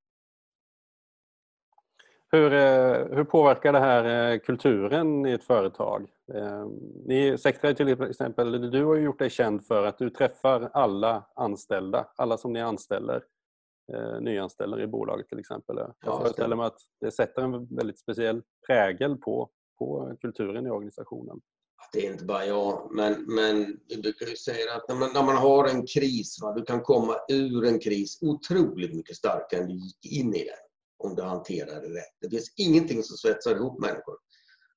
Hur, 2.30 2.52
eh, 2.52 3.16
hur 3.16 3.24
påverkar 3.24 3.72
det 3.72 3.78
här 3.78 4.32
eh, 4.32 4.38
kulturen 4.38 5.26
i 5.26 5.32
ett 5.32 5.44
företag? 5.44 6.10
Ni, 7.04 7.38
Sectra 7.38 7.74
till 7.74 8.02
exempel, 8.02 8.70
du 8.70 8.84
har 8.84 8.96
gjort 8.96 9.18
dig 9.18 9.30
känd 9.30 9.66
för 9.66 9.86
att 9.86 9.98
du 9.98 10.10
träffar 10.10 10.70
alla 10.72 11.24
anställda, 11.34 12.08
alla 12.16 12.38
som 12.38 12.52
ni 12.52 12.60
anställer, 12.60 13.24
nyanställer 14.20 14.80
i 14.80 14.86
bolaget 14.86 15.28
till 15.28 15.38
exempel. 15.38 15.76
Jag 15.76 15.94
ja, 16.00 16.18
föreställer 16.18 16.56
mig 16.56 16.66
att 16.66 16.78
det 17.00 17.10
sätter 17.10 17.42
en 17.42 17.76
väldigt 17.76 17.98
speciell 17.98 18.42
prägel 18.66 19.16
på, 19.16 19.50
på 19.78 20.16
kulturen 20.20 20.66
i 20.66 20.70
organisationen 20.70 21.40
det 21.92 22.06
är 22.06 22.12
inte 22.12 22.24
bara 22.24 22.46
jag, 22.46 22.88
men, 22.90 23.24
men 23.34 23.80
vi 23.88 24.02
brukar 24.02 24.26
ju 24.26 24.36
säga 24.36 24.74
att 24.74 24.88
när 24.88 24.94
man, 24.94 25.12
när 25.12 25.22
man 25.22 25.36
har 25.36 25.68
en 25.68 25.86
kris, 25.86 26.38
va, 26.42 26.52
du 26.52 26.62
kan 26.62 26.82
komma 26.82 27.16
ur 27.28 27.64
en 27.64 27.78
kris 27.78 28.18
otroligt 28.22 28.94
mycket 28.94 29.16
starkare 29.16 29.60
än 29.60 29.68
du 29.68 29.74
gick 29.74 30.12
in 30.12 30.34
i 30.34 30.44
den 30.44 30.54
om 30.98 31.14
du 31.14 31.22
hanterar 31.22 31.80
det 31.80 31.88
rätt. 31.88 32.16
Det 32.20 32.30
finns 32.30 32.54
ingenting 32.56 33.02
som 33.02 33.16
svetsar 33.16 33.56
ihop 33.56 33.80
människor 33.80 34.16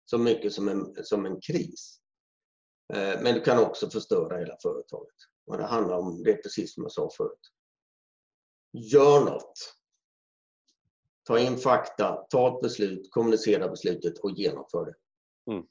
så 0.06 0.18
mycket 0.18 0.54
som 0.54 0.70
en, 0.70 0.96
som 1.04 1.26
en 1.26 1.42
kris. 1.42 2.00
Eh, 2.94 3.22
men 3.22 3.34
du 3.34 3.42
kan 3.42 3.60
också 3.60 3.90
förstöra 3.90 4.38
hela 4.38 4.58
företaget. 4.62 5.16
Och 5.48 5.58
det 5.58 5.64
handlar 5.64 5.98
om, 5.98 6.24
det 6.24 6.32
är 6.32 6.38
precis 6.38 6.74
som 6.74 6.84
jag 6.84 6.92
sa 6.92 7.10
förut. 7.18 7.52
Gör 8.76 9.26
något. 9.26 9.76
Ta 11.28 11.40
in 11.40 11.58
fakta, 11.58 12.26
ta 12.30 12.56
ett 12.56 12.62
beslut, 12.62 13.12
kommunicera 13.12 13.68
beslutet 13.68 14.18
och 14.18 14.32
genomför 14.32 14.86
det. 14.86 14.96
Mm. 15.52 15.66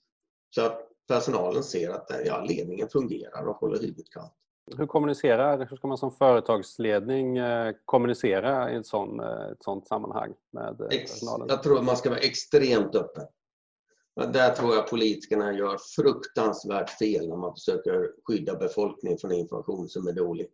Så 0.54 0.66
att 0.66 0.88
personalen 1.08 1.62
ser 1.62 1.90
att 1.90 2.11
ja, 2.25 2.40
ledningen 2.40 2.88
fungerar 2.88 3.46
och 3.46 3.56
håller 3.56 3.80
huvudet 3.80 4.11
kallt. 4.11 4.32
Hur 4.76 4.87
kommunicerar, 4.87 5.66
hur 5.70 5.76
ska 5.76 5.88
man 5.88 5.99
som 5.99 6.12
företagsledning 6.12 7.38
eh, 7.38 7.75
kommunicera 7.84 8.73
i 8.73 8.76
ett, 8.76 8.87
sån, 8.87 9.20
eh, 9.20 9.50
ett 9.52 9.62
sånt 9.62 9.87
sammanhang 9.87 10.34
med 10.52 10.80
eh, 10.80 10.88
personalen? 10.88 11.46
Jag 11.49 11.62
tror 11.62 11.78
att 11.78 11.84
man 11.84 11.96
ska 11.96 12.11
vara 12.11 12.20
extremt 12.20 12.94
öppen. 12.94 13.26
Där 14.32 14.54
tror 14.54 14.75
jag 14.75 14.90
politikerna 14.90 15.52
gör 15.52 15.78
fruktansvärt 15.96 16.90
fel 16.90 17.28
när 17.28 17.37
man 17.37 17.54
försöker 17.54 18.12
skydda 18.26 18.56
befolkningen 18.56 19.18
från 19.18 19.32
information 19.32 19.88
som 19.88 20.08
är 20.08 20.12
dålig. 20.12 20.46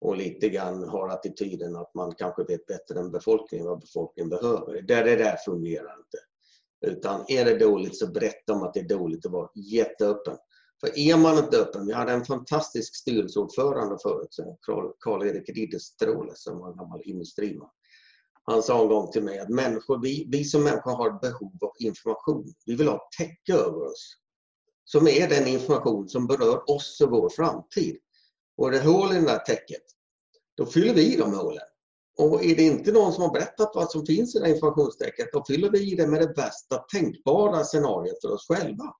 Och 0.00 0.16
lite 0.16 0.48
grann 0.48 0.88
har 0.88 1.08
attityden 1.08 1.76
att 1.76 1.94
man 1.94 2.14
kanske 2.14 2.44
vet 2.44 2.66
bättre 2.66 3.00
än 3.00 3.10
befolkningen 3.10 3.66
vad 3.66 3.80
befolkningen 3.80 4.30
behöver. 4.30 4.82
Där 4.82 5.04
det 5.04 5.16
där 5.16 5.36
fungerar 5.36 5.96
inte. 5.98 6.18
Utan 6.86 7.24
är 7.28 7.44
det 7.44 7.58
dåligt 7.58 7.98
så 7.98 8.06
berätta 8.06 8.52
om 8.52 8.62
att 8.62 8.74
det 8.74 8.80
är 8.80 8.88
dåligt 8.88 9.24
och 9.24 9.32
var 9.32 9.50
jätteöppen. 9.54 10.36
För 10.80 10.98
är 10.98 11.16
man 11.16 11.38
inte 11.38 11.58
öppen, 11.58 11.86
vi 11.86 11.92
hade 11.92 12.12
en 12.12 12.24
fantastisk 12.24 12.96
styrelseordförande 12.96 13.98
förut, 14.02 14.36
Karl-Erik 15.00 15.48
Ridderstråle 15.48 16.32
som 16.34 16.58
var 16.58 16.70
en 16.70 16.76
gammal 16.76 17.02
industriman. 17.04 17.70
Han 18.44 18.62
sa 18.62 18.82
en 18.82 18.88
gång 18.88 19.10
till 19.10 19.22
mig 19.22 19.38
att 19.38 19.48
människor, 19.48 20.02
vi, 20.02 20.26
vi 20.28 20.44
som 20.44 20.64
människor 20.64 20.90
har 20.90 21.20
behov 21.20 21.52
av 21.60 21.72
information. 21.78 22.54
Vi 22.66 22.74
vill 22.74 22.88
ha 22.88 23.08
täcke 23.18 23.54
över 23.54 23.82
oss. 23.82 24.16
Som 24.84 25.08
är 25.08 25.28
den 25.28 25.46
information 25.46 26.08
som 26.08 26.26
berör 26.26 26.70
oss 26.70 27.00
och 27.00 27.10
vår 27.10 27.28
framtid. 27.28 27.98
Och 28.58 28.68
är 28.68 28.72
det 28.72 28.80
hål 28.80 29.12
i 29.12 29.14
det 29.14 29.26
där 29.26 29.38
täcket, 29.38 29.82
då 30.56 30.66
fyller 30.66 30.94
vi 30.94 31.14
i 31.14 31.16
de 31.16 31.34
hålen. 31.34 31.64
Och 32.18 32.44
är 32.44 32.56
det 32.56 32.62
inte 32.62 32.92
någon 32.92 33.12
som 33.12 33.22
har 33.22 33.32
berättat 33.32 33.72
vad 33.74 33.90
som 33.90 34.06
finns 34.06 34.36
i 34.36 34.38
det 34.38 34.50
informationstäcket, 34.50 35.32
då 35.32 35.44
fyller 35.44 35.70
vi 35.70 35.92
i 35.92 35.94
det 35.94 36.06
med 36.06 36.20
det 36.20 36.34
bästa 36.34 36.78
tänkbara 36.78 37.64
scenariot 37.64 38.20
för 38.22 38.32
oss 38.32 38.46
själva. 38.48 38.94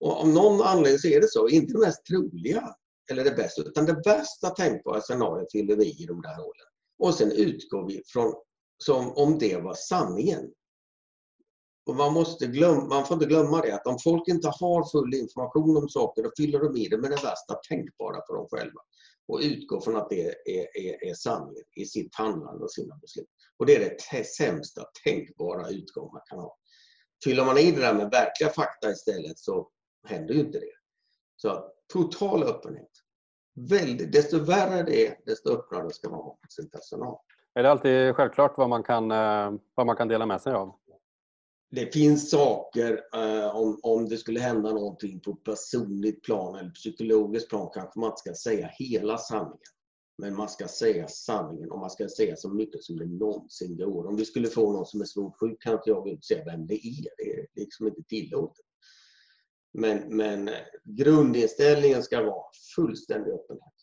Och 0.00 0.22
om 0.22 0.34
någon 0.34 0.62
anledning 0.62 0.98
så 0.98 1.08
är 1.08 1.20
det 1.20 1.30
så, 1.30 1.48
inte 1.48 1.72
det 1.72 1.78
mest 1.78 2.06
troliga 2.06 2.74
eller 3.10 3.24
det 3.24 3.30
bästa, 3.30 3.62
utan 3.62 3.86
det 3.86 3.94
bästa 4.04 4.50
tänkbara 4.50 5.00
scenariot 5.00 5.52
fyller 5.52 5.76
vi 5.76 6.02
i 6.02 6.06
de 6.06 6.22
där 6.22 6.34
hålen. 6.34 6.66
Och 6.98 7.14
sen 7.14 7.32
utgår 7.32 7.86
vi 7.86 8.02
från 8.06 8.34
som 8.84 9.12
om 9.12 9.38
det 9.38 9.56
var 9.56 9.74
sanningen. 9.74 10.52
Och 11.88 11.96
man, 11.96 12.12
måste 12.12 12.46
glömma, 12.46 12.84
man 12.84 13.04
får 13.04 13.14
inte 13.14 13.26
glömma 13.26 13.60
det 13.60 13.72
att 13.72 13.86
om 13.86 13.98
folk 13.98 14.28
inte 14.28 14.48
har 14.48 14.90
full 14.90 15.14
information 15.14 15.76
om 15.76 15.88
saker, 15.88 16.22
då 16.22 16.30
fyller 16.36 16.58
de 16.58 16.76
i 16.76 16.88
det 16.88 16.98
med 16.98 17.10
det 17.10 17.16
värsta 17.16 17.54
tänkbara 17.68 18.20
för 18.26 18.34
dem 18.34 18.48
själva 18.50 18.80
och 19.28 19.40
utgår 19.42 19.80
från 19.80 19.96
att 19.96 20.08
det 20.10 20.22
är, 20.26 20.34
är, 20.78 21.08
är 21.10 21.14
sanningen 21.14 21.64
i 21.76 21.84
sitt 21.84 22.14
handlande 22.14 22.64
och 22.64 22.72
sina 22.72 22.96
beslut. 22.96 23.28
Och 23.58 23.66
det 23.66 23.76
är 23.76 23.80
det 23.80 24.24
sämsta 24.24 24.84
tänkbara 25.04 25.68
utgång 25.68 26.12
man 26.12 26.22
kan 26.26 26.38
ha. 26.38 26.56
Fyller 27.24 27.44
man 27.44 27.58
i 27.58 27.70
det 27.70 27.80
där 27.80 27.94
med 27.94 28.10
verkliga 28.10 28.50
fakta 28.50 28.90
istället 28.90 29.38
så 29.38 29.68
händer 30.08 30.34
ju 30.34 30.40
inte 30.40 30.58
det. 30.58 30.74
Så 31.36 31.70
total 31.92 32.42
öppenhet. 32.42 32.90
Väldigt, 33.70 34.12
desto 34.12 34.38
värre 34.38 34.82
det 34.82 35.06
är, 35.06 35.16
desto 35.26 35.50
öppnare 35.50 35.90
ska 35.90 36.10
man 36.10 36.18
vara 36.18 36.28
mot 36.28 36.52
sin 36.52 36.70
personal. 36.70 37.18
Är 37.54 37.62
det 37.62 37.70
alltid 37.70 38.16
självklart 38.16 38.58
vad 38.58 38.68
man 38.68 38.82
kan, 38.82 39.10
eh, 39.10 39.52
vad 39.74 39.86
man 39.86 39.96
kan 39.96 40.08
dela 40.08 40.26
med 40.26 40.40
sig 40.40 40.52
av? 40.52 40.74
Det 41.70 41.92
finns 41.92 42.30
saker, 42.30 43.00
eh, 43.14 43.56
om, 43.56 43.80
om 43.82 44.08
det 44.08 44.16
skulle 44.16 44.40
hända 44.40 44.72
någonting 44.72 45.20
på 45.20 45.34
personligt 45.34 46.22
plan 46.22 46.58
eller 46.58 46.70
psykologiskt 46.70 47.48
plan 47.48 47.70
kanske 47.74 48.00
man 48.00 48.10
inte 48.10 48.20
ska 48.20 48.34
säga 48.34 48.70
hela 48.78 49.18
sanningen. 49.18 49.58
Men 50.18 50.36
man 50.36 50.48
ska 50.48 50.68
säga 50.68 51.08
sanningen 51.08 51.70
och 51.70 51.78
man 51.78 51.90
ska 51.90 52.08
säga 52.08 52.36
så 52.36 52.48
mycket 52.48 52.84
som 52.84 52.96
det 52.96 53.06
någonsin 53.06 53.76
går. 53.76 54.06
Om 54.06 54.16
vi 54.16 54.24
skulle 54.24 54.48
få 54.48 54.72
någon 54.72 54.86
som 54.86 55.00
är 55.00 55.04
svårt 55.04 55.40
sjuk 55.40 55.62
kan 55.62 55.72
inte 55.72 55.90
jag 55.90 56.24
säga 56.24 56.44
vem 56.44 56.66
det 56.66 56.74
är. 56.74 57.08
Det 57.16 57.40
är 57.40 57.46
liksom 57.54 57.86
inte 57.86 58.02
tillåtet. 58.02 58.64
Men, 59.72 60.16
men 60.16 60.48
eh, 60.48 60.54
grundinställningen 60.84 62.02
ska 62.02 62.22
vara 62.22 62.44
fullständig 62.76 63.32
öppenhet. 63.32 63.77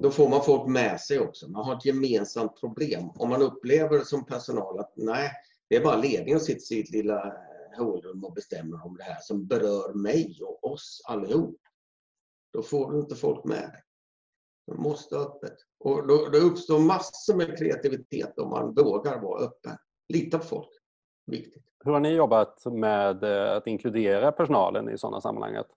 Då 0.00 0.10
får 0.10 0.28
man 0.28 0.42
folk 0.42 0.66
med 0.66 1.00
sig 1.00 1.18
också. 1.18 1.48
Man 1.48 1.64
har 1.64 1.76
ett 1.76 1.84
gemensamt 1.84 2.60
problem. 2.60 3.10
Om 3.14 3.28
man 3.28 3.42
upplever 3.42 4.00
som 4.00 4.26
personal 4.26 4.78
att 4.78 4.92
nej, 4.96 5.30
det 5.68 5.76
är 5.76 5.84
bara 5.84 5.96
ledningen 5.96 6.40
som 6.40 6.46
sitter 6.46 6.60
i 6.60 6.82
sitt 6.82 6.90
lilla 6.90 7.36
hålrum 7.78 8.24
och 8.24 8.32
bestämmer 8.32 8.86
om 8.86 8.96
det 8.96 9.02
här 9.02 9.18
som 9.20 9.46
berör 9.46 9.94
mig 9.94 10.38
och 10.42 10.72
oss 10.72 11.02
allihop. 11.08 11.60
Då 12.52 12.62
får 12.62 12.92
du 12.92 13.00
inte 13.00 13.14
folk 13.14 13.44
med 13.44 13.58
dig. 13.58 13.82
Du 14.66 14.74
måste 14.74 15.16
öppet. 15.16 15.56
Och 15.78 16.06
då, 16.06 16.28
då 16.32 16.38
uppstår 16.38 16.78
massor 16.78 17.36
med 17.36 17.58
kreativitet 17.58 18.38
om 18.38 18.50
man 18.50 18.74
vågar 18.74 19.20
vara 19.20 19.44
öppen. 19.44 19.76
Lita 20.08 20.38
på 20.38 20.44
folk. 20.44 20.68
Viktigt. 21.26 21.64
Hur 21.84 21.92
har 21.92 22.00
ni 22.00 22.14
jobbat 22.14 22.64
med 22.66 23.24
eh, 23.24 23.56
att 23.56 23.66
inkludera 23.66 24.32
personalen 24.32 24.88
i 24.88 24.98
sådana 24.98 25.20
sammanhang? 25.20 25.56
Att, 25.56 25.70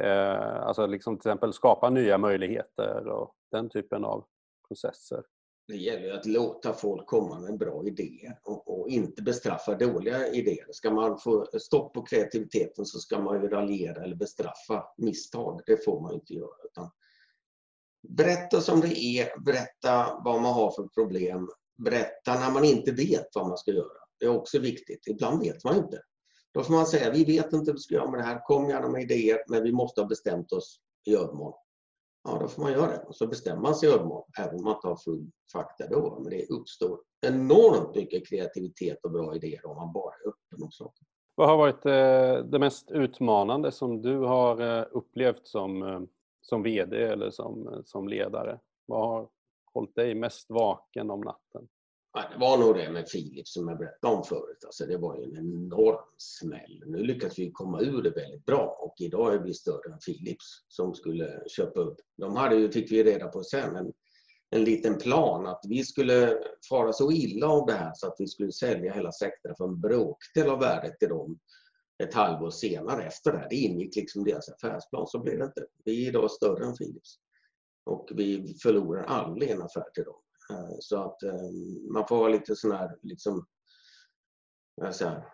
eh, 0.00 0.66
alltså 0.66 0.86
liksom 0.86 1.16
till 1.16 1.30
exempel 1.30 1.52
skapa 1.52 1.90
nya 1.90 2.18
möjligheter 2.18 3.06
och 3.08 3.34
den 3.50 3.70
typen 3.70 4.04
av 4.04 4.24
processer. 4.68 5.22
Det 5.68 5.76
gäller 5.76 6.12
att 6.12 6.26
låta 6.26 6.72
folk 6.72 7.06
komma 7.06 7.40
med 7.40 7.58
bra 7.58 7.86
idéer 7.86 8.38
och, 8.42 8.80
och, 8.80 8.88
inte 8.88 9.22
bestraffa 9.22 9.74
dåliga 9.74 10.28
idéer. 10.28 10.66
Ska 10.70 10.90
man 10.90 11.18
få 11.18 11.46
stopp 11.60 11.94
på 11.94 12.02
kreativiteten 12.02 12.86
så 12.86 12.98
ska 12.98 13.20
man 13.20 13.42
ju 13.42 13.48
raljera 13.48 14.04
eller 14.04 14.16
bestraffa 14.16 14.84
misstag. 14.98 15.60
Det 15.66 15.84
får 15.84 16.00
man 16.00 16.14
inte 16.14 16.34
göra. 16.34 16.56
Utan 16.64 16.90
berätta 18.08 18.60
som 18.60 18.80
det 18.80 18.98
är, 18.98 19.40
berätta 19.40 20.20
vad 20.24 20.42
man 20.42 20.54
har 20.54 20.70
för 20.70 20.88
problem, 20.88 21.48
berätta 21.84 22.34
när 22.34 22.50
man 22.50 22.64
inte 22.64 22.92
vet 22.92 23.26
vad 23.34 23.48
man 23.48 23.58
ska 23.58 23.70
göra. 23.70 24.00
Det 24.18 24.24
är 24.24 24.36
också 24.36 24.58
viktigt. 24.58 25.06
Ibland 25.06 25.40
vet 25.42 25.64
man 25.64 25.76
inte. 25.76 26.02
Då 26.54 26.62
får 26.62 26.72
man 26.72 26.86
säga, 26.86 27.10
vi 27.10 27.24
vet 27.24 27.52
inte 27.52 27.70
vad 27.70 27.74
vi 27.74 27.80
ska 27.80 27.94
göra 27.94 28.10
med 28.10 28.20
det 28.20 28.24
här. 28.24 28.40
Kom 28.44 28.68
gärna 28.68 28.88
med 28.88 29.02
idéer, 29.02 29.44
men 29.48 29.62
vi 29.62 29.72
måste 29.72 30.00
ha 30.00 30.08
bestämt 30.08 30.52
oss 30.52 30.80
i 31.06 31.14
övermorgon. 31.14 31.58
Ja, 32.24 32.38
då 32.40 32.48
får 32.48 32.62
man 32.62 32.72
göra 32.72 32.86
det. 32.86 33.04
Och 33.06 33.16
så 33.16 33.26
bestämmer 33.26 33.62
man 33.62 33.74
sig 33.74 33.88
övermorgon, 33.88 34.30
även 34.38 34.54
om 34.54 34.64
man 34.64 34.74
inte 34.74 34.88
har 34.88 34.96
full 34.96 35.30
fakta 35.52 35.86
då. 35.86 36.18
Men 36.20 36.30
det 36.30 36.46
uppstår 36.50 37.00
enormt 37.26 37.94
mycket 37.96 38.28
kreativitet 38.28 39.04
och 39.04 39.10
bra 39.10 39.36
idéer 39.36 39.66
om 39.66 39.76
man 39.76 39.92
bara 39.92 40.14
är 40.14 40.28
öppen 40.28 40.62
om 40.62 40.70
saker. 40.70 41.06
Vad 41.34 41.48
har 41.48 41.56
varit 41.56 41.86
eh, 41.86 42.44
det 42.50 42.58
mest 42.58 42.90
utmanande 42.90 43.72
som 43.72 44.02
du 44.02 44.18
har 44.18 44.78
eh, 44.78 44.84
upplevt 44.90 45.46
som, 45.46 45.82
eh, 45.82 46.00
som 46.40 46.62
VD 46.62 47.02
eller 47.02 47.30
som, 47.30 47.82
som 47.84 48.08
ledare? 48.08 48.60
Vad 48.86 49.08
har 49.08 49.28
hållit 49.72 49.94
dig 49.94 50.14
mest 50.14 50.50
vaken 50.50 51.10
om 51.10 51.20
natten? 51.20 51.68
Det 52.12 52.38
var 52.38 52.58
nog 52.58 52.74
det 52.74 52.90
med 52.90 53.08
Filip 53.08 53.48
som 53.48 53.68
jag 53.68 53.78
berättade 53.78 54.14
om 54.16 54.24
förut. 54.24 54.64
Alltså 54.66 54.86
det 54.86 54.96
var 54.96 55.16
ju 55.16 55.24
en 55.24 55.36
enorm 55.36 56.04
smäll. 56.16 56.82
Nu 56.86 56.98
lyckades 56.98 57.38
vi 57.38 57.50
komma 57.50 57.80
ur 57.80 58.02
det 58.02 58.10
väldigt 58.10 58.44
bra 58.44 58.78
och 58.80 58.94
idag 58.98 59.34
är 59.34 59.38
vi 59.38 59.54
större 59.54 59.92
än 59.92 59.98
Philips 59.98 60.64
som 60.68 60.94
skulle 60.94 61.42
köpa 61.48 61.80
upp. 61.80 61.96
De 62.16 62.36
hade 62.36 62.56
ju, 62.56 62.72
fick 62.72 62.92
vi 62.92 63.04
reda 63.04 63.28
på 63.28 63.42
sen, 63.42 63.76
en, 63.76 63.92
en 64.50 64.64
liten 64.64 64.98
plan 64.98 65.46
att 65.46 65.60
vi 65.68 65.84
skulle 65.84 66.38
fara 66.68 66.92
så 66.92 67.12
illa 67.12 67.46
av 67.46 67.66
det 67.66 67.72
här 67.72 67.92
så 67.94 68.06
att 68.06 68.16
vi 68.18 68.26
skulle 68.26 68.52
sälja 68.52 68.92
hela 68.92 69.12
sektorn 69.12 69.54
för 69.56 69.64
en 69.64 69.80
bråkdel 69.80 70.50
av 70.50 70.60
värdet 70.60 70.98
till 70.98 71.08
dem 71.08 71.38
ett 72.02 72.14
halvår 72.14 72.50
senare 72.50 73.04
efter 73.04 73.32
det. 73.32 73.38
Här. 73.38 73.48
Det 73.50 73.56
ingick 73.56 73.96
liksom 73.96 74.24
deras 74.24 74.48
affärsplan. 74.48 75.06
Så 75.06 75.18
blev 75.18 75.38
det 75.38 75.44
inte. 75.44 75.66
Vi 75.84 76.04
är 76.04 76.08
idag 76.08 76.30
större 76.30 76.64
än 76.64 76.76
Philips. 76.76 77.18
Och 77.84 78.08
vi 78.14 78.56
förlorar 78.62 79.02
aldrig 79.02 79.50
en 79.50 79.62
affär 79.62 79.90
till 79.94 80.04
dem. 80.04 80.20
Eh, 80.50 80.76
så 80.80 80.96
att 80.96 81.22
eh, 81.22 81.50
man 81.92 82.08
får 82.08 82.16
vara 82.16 82.28
lite 82.28 82.56
sån 82.56 82.72
här, 82.72 82.98
liksom, 83.02 83.46
säga, 84.92 85.24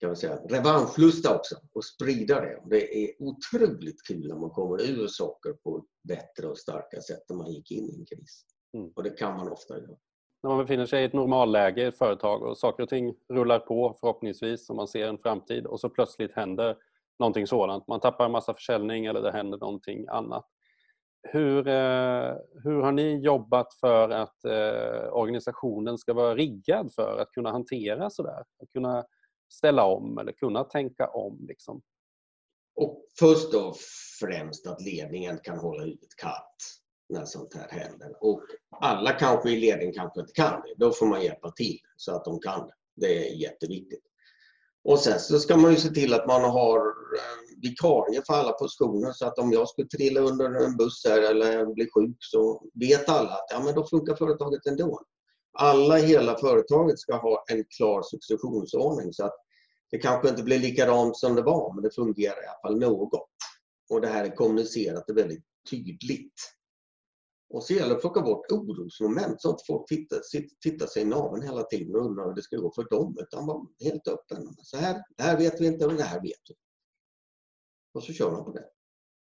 kan 0.00 0.08
man 0.08 0.16
säga, 0.16 0.36
revanschlusta 0.36 1.36
också 1.36 1.56
och 1.72 1.84
sprida 1.84 2.40
det. 2.40 2.62
Det 2.70 3.04
är 3.04 3.22
otroligt 3.22 4.06
kul 4.08 4.28
när 4.28 4.36
man 4.36 4.50
kommer 4.50 4.90
ur 4.90 5.06
saker 5.06 5.52
på 5.52 5.86
bättre 6.08 6.46
och 6.46 6.58
starkare 6.58 7.02
sätt 7.02 7.30
än 7.30 7.36
man 7.36 7.52
gick 7.52 7.70
in 7.70 7.84
i 7.84 7.98
en 7.98 8.06
kris. 8.06 8.44
Mm. 8.76 8.92
Och 8.96 9.02
det 9.02 9.10
kan 9.10 9.36
man 9.36 9.48
ofta 9.48 9.78
göra. 9.78 9.96
När 10.42 10.50
man 10.50 10.58
befinner 10.58 10.86
sig 10.86 11.02
i 11.02 11.04
ett 11.04 11.12
normalläge 11.12 11.82
i 11.82 11.84
ett 11.84 11.98
företag 11.98 12.42
och 12.42 12.58
saker 12.58 12.82
och 12.82 12.88
ting 12.88 13.14
rullar 13.28 13.58
på 13.58 13.96
förhoppningsvis 14.00 14.70
och 14.70 14.76
man 14.76 14.88
ser 14.88 15.08
en 15.08 15.18
framtid 15.18 15.66
och 15.66 15.80
så 15.80 15.88
plötsligt 15.88 16.32
händer 16.32 16.76
någonting 17.18 17.46
sådant. 17.46 17.88
Man 17.88 18.00
tappar 18.00 18.24
en 18.24 18.32
massa 18.32 18.54
försäljning 18.54 19.06
eller 19.06 19.22
det 19.22 19.32
händer 19.32 19.58
någonting 19.58 20.06
annat. 20.08 20.46
Hur, 21.32 21.68
eh, 21.68 22.36
hur 22.64 22.82
har 22.82 22.92
ni 22.92 23.20
jobbat 23.20 23.74
för 23.74 24.10
att 24.10 24.44
eh, 24.44 25.12
organisationen 25.12 25.98
ska 25.98 26.12
vara 26.12 26.34
riggad 26.34 26.92
för 26.94 27.18
att 27.18 27.30
kunna 27.32 27.50
hantera 27.50 28.10
sådär? 28.10 28.44
Att 28.62 28.70
kunna 28.72 29.04
ställa 29.52 29.84
om 29.84 30.18
eller 30.18 30.32
kunna 30.32 30.64
tänka 30.64 31.08
om? 31.08 31.46
Liksom? 31.48 31.82
Och 32.76 33.04
först 33.18 33.54
och 33.54 33.76
främst 34.20 34.66
att 34.66 34.82
ledningen 34.82 35.38
kan 35.42 35.58
hålla 35.58 35.82
huvudet 35.82 36.16
kallt 36.16 36.80
när 37.08 37.24
sånt 37.24 37.54
här 37.54 37.80
händer. 37.80 38.16
Och 38.20 38.42
alla 38.80 39.12
kanske 39.12 39.50
i 39.50 39.60
ledningen 39.60 39.94
kanske 39.94 40.20
inte 40.20 40.32
kan 40.32 40.62
det. 40.62 40.74
Då 40.76 40.92
får 40.92 41.06
man 41.06 41.22
hjälpa 41.22 41.50
till 41.50 41.78
så 41.96 42.16
att 42.16 42.24
de 42.24 42.40
kan 42.40 42.66
det. 42.66 42.74
Det 42.94 43.28
är 43.28 43.34
jätteviktigt. 43.34 44.04
Och 44.84 44.98
sen 44.98 45.20
så 45.20 45.38
ska 45.38 45.56
man 45.56 45.70
ju 45.70 45.76
se 45.76 45.88
till 45.88 46.14
att 46.14 46.26
man 46.26 46.44
har 46.44 46.78
eh, 46.78 47.47
vikarie 47.62 48.04
vikarier 48.04 48.22
för 48.26 48.34
alla 48.34 48.52
positioner 48.52 49.12
så 49.12 49.26
att 49.26 49.38
om 49.38 49.52
jag 49.52 49.68
skulle 49.68 49.88
trilla 49.88 50.20
under 50.20 50.64
en 50.64 50.76
buss 50.76 51.04
här 51.04 51.22
eller 51.30 51.74
bli 51.74 51.88
sjuk 51.94 52.16
så 52.18 52.70
vet 52.74 53.08
alla 53.08 53.30
att 53.30 53.46
ja, 53.50 53.60
men 53.64 53.74
då 53.74 53.86
funkar 53.86 54.14
företaget 54.14 54.66
ändå. 54.66 55.02
Alla 55.52 55.98
i 55.98 56.02
hela 56.02 56.38
företaget 56.38 56.98
ska 56.98 57.16
ha 57.16 57.44
en 57.50 57.64
klar 57.76 58.02
successionsordning 58.02 59.12
så 59.12 59.24
att 59.24 59.36
det 59.90 59.98
kanske 59.98 60.28
inte 60.28 60.42
blir 60.42 60.58
likadant 60.58 61.16
som 61.16 61.34
det 61.34 61.42
var 61.42 61.74
men 61.74 61.82
det 61.82 61.94
fungerar 61.94 62.44
i 62.44 62.46
alla 62.46 62.60
fall 62.62 62.78
något. 62.78 63.28
Och 63.90 64.00
det 64.00 64.08
här 64.08 64.24
är 64.24 64.34
kommunicerat 64.34 65.04
väldigt 65.08 65.44
tydligt. 65.70 66.34
Och 67.50 67.64
så 67.64 67.72
gäller 67.72 67.88
det 67.88 67.94
att 67.94 68.00
plocka 68.00 68.20
bort 68.20 68.52
orosmoment 68.52 69.42
så 69.42 69.50
att 69.50 69.66
folk 69.66 69.88
tittar, 69.88 70.20
tittar 70.62 70.86
sig 70.86 71.02
i 71.02 71.04
naveln 71.04 71.42
hela 71.42 71.62
tiden 71.62 71.96
och 71.96 72.06
undrar 72.06 72.24
hur 72.24 72.34
det 72.34 72.42
ska 72.42 72.56
gå 72.56 72.72
för 72.74 72.86
dem. 72.90 73.16
Utan 73.20 73.46
vara 73.46 73.66
helt 73.84 74.08
öppen. 74.08 74.54
Så 74.62 74.76
här, 74.76 75.02
det 75.16 75.22
här 75.22 75.38
vet 75.38 75.60
vi 75.60 75.66
inte 75.66 75.86
och 75.86 75.94
det 75.94 76.02
här 76.02 76.22
vet 76.22 76.40
vi. 76.48 76.54
Och 77.98 78.04
så 78.04 78.12
kör 78.12 78.30
man 78.30 78.44
på 78.44 78.52
det. 78.52 78.64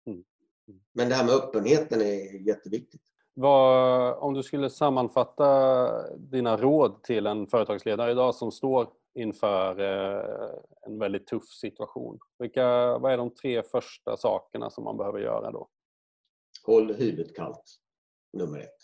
Mm. 0.08 0.24
Mm. 0.68 0.82
Men 0.94 1.10
det 1.10 1.16
här 1.16 1.26
med 1.26 1.34
öppenheten 1.34 2.02
är 2.02 2.48
jätteviktigt. 2.48 3.02
Vad, 3.34 4.18
om 4.18 4.34
du 4.34 4.44
skulle 4.44 4.70
sammanfatta 4.70 6.18
dina 6.18 6.58
råd 6.58 7.04
till 7.04 7.28
en 7.28 7.48
företagsledare 7.48 8.12
idag 8.12 8.36
som 8.36 8.52
står 8.52 8.90
inför 9.14 9.80
eh, 9.80 10.50
en 10.88 11.00
väldigt 11.00 11.28
tuff 11.28 11.50
situation. 11.50 12.20
Vilka, 12.40 12.98
vad 12.98 13.14
är 13.14 13.18
de 13.18 13.34
tre 13.34 13.64
första 13.64 14.18
sakerna 14.18 14.70
som 14.70 14.84
man 14.84 14.98
behöver 14.98 15.20
göra 15.20 15.52
då? 15.52 15.70
Håll 16.66 16.94
huvudet 16.94 17.36
kallt 17.36 17.80
nummer 18.34 18.60
ett. 18.60 18.78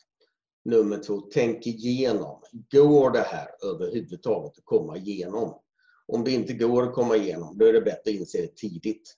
Nummer 0.65 0.97
två, 0.97 1.21
tänk 1.33 1.67
igenom. 1.67 2.41
Går 2.71 3.11
det 3.11 3.25
här 3.27 3.47
överhuvudtaget 3.63 4.57
att 4.57 4.65
komma 4.65 4.97
igenom? 4.97 5.61
Om 6.07 6.23
det 6.23 6.31
inte 6.31 6.53
går 6.53 6.83
att 6.83 6.93
komma 6.93 7.15
igenom, 7.15 7.57
då 7.57 7.65
är 7.65 7.73
det 7.73 7.81
bättre 7.81 8.11
att 8.11 8.19
inse 8.19 8.41
det 8.41 8.55
tidigt. 8.55 9.17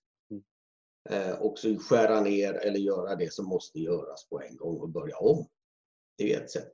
Eh, 1.09 1.41
och 1.41 1.59
så 1.59 1.77
skära 1.77 2.21
ner 2.21 2.53
eller 2.53 2.79
göra 2.79 3.15
det 3.15 3.33
som 3.33 3.45
måste 3.45 3.79
göras 3.79 4.29
på 4.29 4.41
en 4.41 4.57
gång 4.57 4.77
och 4.77 4.89
börja 4.89 5.17
om. 5.17 5.47
Det 6.17 6.33
är 6.33 6.41
ett 6.41 6.51
sätt. 6.51 6.71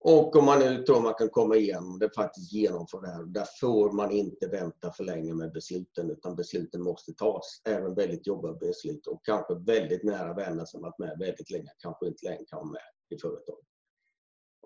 Och 0.00 0.36
om 0.36 0.44
man 0.44 0.58
nu 0.58 0.82
tror 0.82 1.00
man 1.00 1.14
kan 1.14 1.28
komma 1.28 1.56
igenom 1.56 1.98
det, 1.98 2.14
faktiskt 2.14 2.52
genomföra 2.52 3.00
det 3.00 3.08
här, 3.08 3.24
där 3.24 3.46
får 3.60 3.92
man 3.92 4.10
inte 4.10 4.46
vänta 4.48 4.92
för 4.92 5.04
länge 5.04 5.34
med 5.34 5.52
besluten, 5.52 6.10
utan 6.10 6.36
besluten 6.36 6.82
måste 6.82 7.12
tas. 7.12 7.60
Även 7.64 7.94
väldigt 7.94 8.26
jobbiga 8.26 8.52
beslut 8.52 9.06
och 9.06 9.24
kanske 9.24 9.54
väldigt 9.54 10.04
nära 10.04 10.34
vänner 10.34 10.64
som 10.64 10.82
varit 10.82 10.98
med 10.98 11.18
väldigt 11.18 11.50
länge, 11.50 11.70
kanske 11.78 12.06
inte 12.06 12.26
längre 12.26 12.44
kan 12.44 12.58
vara 12.58 12.70
med 12.70 12.82
i 13.10 13.18
företaget. 13.18 13.66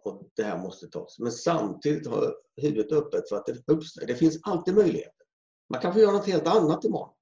Och 0.03 0.29
det 0.37 0.43
här 0.43 0.59
måste 0.59 0.89
tas. 0.89 1.19
Men 1.19 1.33
samtidigt 1.33 2.07
ha 2.07 2.35
huvudet 2.57 2.93
öppet 2.93 3.29
för 3.29 3.37
att 3.37 3.47
det. 3.47 4.07
Det 4.07 4.15
finns 4.15 4.41
alltid 4.43 4.75
möjligheter. 4.75 5.27
Man 5.69 5.81
kanske 5.81 6.01
gör 6.01 6.13
något 6.13 6.27
helt 6.27 6.47
annat 6.47 6.85
imorgon. 6.85 7.15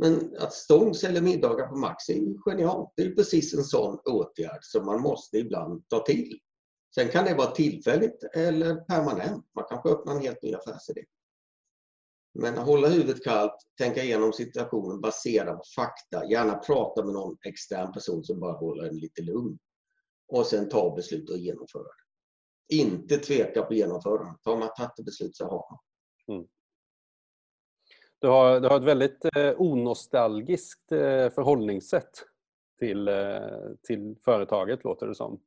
Men 0.00 0.36
att 0.38 0.52
Stång 0.52 0.94
säljer 0.94 1.22
middagar 1.22 1.66
på 1.66 1.76
Max 1.76 2.08
är 2.08 2.50
genialt. 2.50 2.92
Det 2.96 3.02
är 3.02 3.14
precis 3.14 3.54
en 3.54 3.64
sån 3.64 3.98
åtgärd 4.04 4.58
som 4.62 4.86
man 4.86 5.00
måste 5.02 5.38
ibland 5.38 5.88
ta 5.88 6.00
till. 6.00 6.38
Sen 6.94 7.08
kan 7.08 7.24
det 7.24 7.34
vara 7.34 7.50
tillfälligt 7.50 8.24
eller 8.34 8.74
permanent. 8.74 9.46
Man 9.54 9.64
kanske 9.68 9.88
öppnar 9.88 10.14
en 10.14 10.20
helt 10.20 10.42
ny 10.42 10.54
affärsidé. 10.54 11.04
Men 12.34 12.58
att 12.58 12.66
hålla 12.66 12.88
huvudet 12.88 13.24
kallt, 13.24 13.56
tänka 13.78 14.02
igenom 14.02 14.32
situationen 14.32 15.00
baserat 15.00 15.58
på 15.58 15.64
fakta. 15.76 16.24
Gärna 16.30 16.54
prata 16.58 17.04
med 17.04 17.14
någon 17.14 17.36
extern 17.44 17.92
person 17.92 18.24
som 18.24 18.40
bara 18.40 18.52
håller 18.52 18.84
en 18.84 18.98
lite 18.98 19.22
lugn. 19.22 19.58
Och 20.28 20.46
sen 20.46 20.68
ta 20.68 20.94
beslut 20.96 21.30
och 21.30 21.38
genomföra 21.38 21.82
det. 21.82 22.76
Inte 22.76 23.18
tveka 23.18 23.62
på 23.62 23.74
genomförandet. 23.74 24.40
Har 24.44 24.56
man 24.58 24.68
tagit 24.76 24.98
ett 24.98 25.04
beslut 25.04 25.36
så 25.36 25.44
har 25.44 25.66
man. 25.70 25.78
Mm. 26.36 26.48
Du, 28.20 28.28
har, 28.28 28.60
du 28.60 28.68
har 28.68 28.76
ett 28.76 28.84
väldigt 28.84 29.24
eh, 29.36 29.52
onostalgiskt 29.56 30.92
eh, 30.92 31.30
förhållningssätt 31.30 32.24
till, 32.78 33.08
eh, 33.08 33.14
till 33.82 34.16
företaget 34.24 34.84
låter 34.84 35.06
det 35.06 35.14
som. 35.14 35.40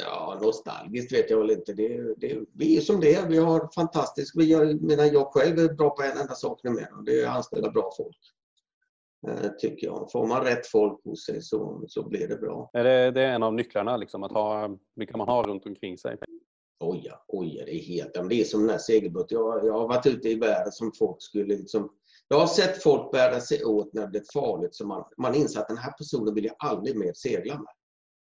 Ja, 0.00 0.38
nostalgiskt 0.42 1.12
vet 1.12 1.30
jag 1.30 1.38
väl 1.38 1.50
inte. 1.50 1.72
Det, 1.72 2.14
det, 2.16 2.38
vi 2.52 2.76
är 2.76 2.80
som 2.80 3.00
det 3.00 3.14
är. 3.14 3.28
Vi 3.28 3.38
har 3.38 3.68
fantastiskt... 3.74 4.36
Vi 4.36 4.44
gör, 4.44 4.74
menar, 4.74 5.04
jag 5.04 5.26
själv 5.26 5.58
är 5.58 5.74
bra 5.74 5.90
på 5.90 6.02
en 6.02 6.20
enda 6.20 6.34
sak 6.34 6.62
numera 6.64 6.96
och 6.96 7.04
det 7.04 7.20
är 7.20 7.28
att 7.28 7.36
anställa 7.36 7.70
bra 7.70 7.90
folk. 7.96 8.18
Eh, 9.28 9.50
tycker 9.58 9.86
jag. 9.86 10.12
Får 10.12 10.26
man 10.26 10.44
rätt 10.44 10.66
folk 10.66 11.04
hos 11.04 11.26
sig 11.26 11.42
så, 11.42 11.84
så 11.88 12.08
blir 12.08 12.28
det 12.28 12.36
bra. 12.36 12.70
Är 12.72 12.84
det, 12.84 13.10
det 13.10 13.22
är 13.22 13.32
en 13.32 13.42
av 13.42 13.54
nycklarna, 13.54 13.96
liksom, 13.96 14.22
att 14.22 14.32
ha, 14.32 14.78
vilka 14.94 15.16
man 15.16 15.28
har 15.28 15.44
runt 15.44 15.66
omkring 15.66 15.98
sig? 15.98 16.16
Oj, 16.82 17.02
ja, 17.04 17.24
oj, 17.28 17.62
det 17.66 17.74
är 17.74 17.82
helt... 17.82 18.28
Det 18.28 18.40
är 18.40 18.44
som 18.44 18.60
den 18.60 18.70
här 18.70 18.78
segelbåten. 18.78 19.38
Jag, 19.38 19.66
jag 19.66 19.72
har 19.72 19.88
varit 19.88 20.06
ute 20.06 20.28
i 20.28 20.34
världen 20.34 20.72
som 20.72 20.92
folk 20.98 21.22
skulle 21.22 21.56
liksom... 21.56 21.92
Jag 22.28 22.38
har 22.38 22.46
sett 22.46 22.82
folk 22.82 23.12
bära 23.12 23.40
sig 23.40 23.64
åt 23.64 23.94
när 23.94 24.02
det 24.02 24.08
blir 24.08 24.24
farligt 24.32 24.74
så 24.74 24.86
man, 24.86 25.04
man 25.18 25.34
inser 25.34 25.60
att 25.60 25.68
den 25.68 25.78
här 25.78 25.92
personen 25.92 26.34
vill 26.34 26.44
jag 26.44 26.54
aldrig 26.58 26.98
mer 26.98 27.12
segla 27.14 27.54
med 27.54 27.72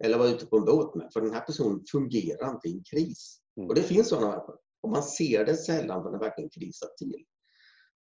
eller 0.04 0.18
vara 0.18 0.28
ute 0.28 0.46
på 0.46 0.56
en 0.56 0.64
båt 0.64 0.94
med. 0.94 1.12
För 1.12 1.20
den 1.20 1.32
här 1.32 1.40
personen 1.40 1.84
fungerar 1.92 2.50
inte 2.50 2.68
i 2.68 2.72
en 2.72 2.84
kris. 2.84 3.40
Mm. 3.56 3.68
Och 3.68 3.74
det 3.74 3.82
finns 3.82 4.08
sådana 4.08 4.28
människor. 4.28 4.56
Och 4.82 4.90
man 4.90 5.02
ser 5.02 5.44
det 5.44 5.56
sällan 5.56 6.02
när 6.02 6.10
det 6.10 6.18
verkligen 6.18 6.50
krisar 6.50 6.88
till. 6.98 7.24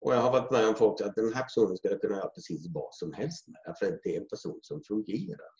Och 0.00 0.14
jag 0.14 0.20
har 0.20 0.32
varit 0.32 0.50
med 0.50 0.68
om 0.68 0.74
folk 0.74 1.00
att 1.00 1.14
den 1.14 1.34
här 1.34 1.42
personen 1.42 1.76
skulle 1.76 1.96
kunna 1.96 2.16
göra 2.16 2.28
precis 2.28 2.66
vad 2.74 2.94
som 2.94 3.12
helst 3.12 3.48
med. 3.48 3.76
För 3.78 4.00
det 4.02 4.16
är 4.16 4.20
en 4.20 4.28
person 4.28 4.58
som 4.62 4.82
fungerar. 4.88 5.50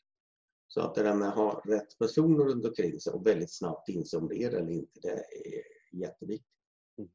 Så 0.68 0.80
att 0.80 0.94
det 0.94 1.02
där 1.02 1.14
med 1.14 1.28
att 1.28 1.34
ha 1.34 1.62
rätt 1.64 1.98
personer 1.98 2.44
runt 2.44 2.66
omkring 2.66 3.00
sig 3.00 3.12
och 3.12 3.26
väldigt 3.26 3.52
snabbt 3.52 3.88
inse 3.88 4.16
om 4.16 4.28
det 4.28 4.42
är 4.42 4.50
det 4.50 4.58
eller 4.58 4.72
inte, 4.72 5.00
det 5.02 5.08
är 5.08 5.62
jätteviktigt. 6.00 6.50
Mm. 6.98 7.10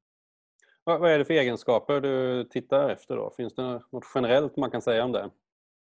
Vad 0.83 1.11
är 1.11 1.17
det 1.17 1.25
för 1.25 1.33
egenskaper 1.33 2.01
du 2.01 2.43
tittar 2.43 2.89
efter 2.89 3.15
då? 3.15 3.33
Finns 3.37 3.55
det 3.55 3.81
något 3.91 4.05
generellt 4.15 4.57
man 4.57 4.71
kan 4.71 4.81
säga 4.81 5.03
om 5.03 5.11
det? 5.11 5.31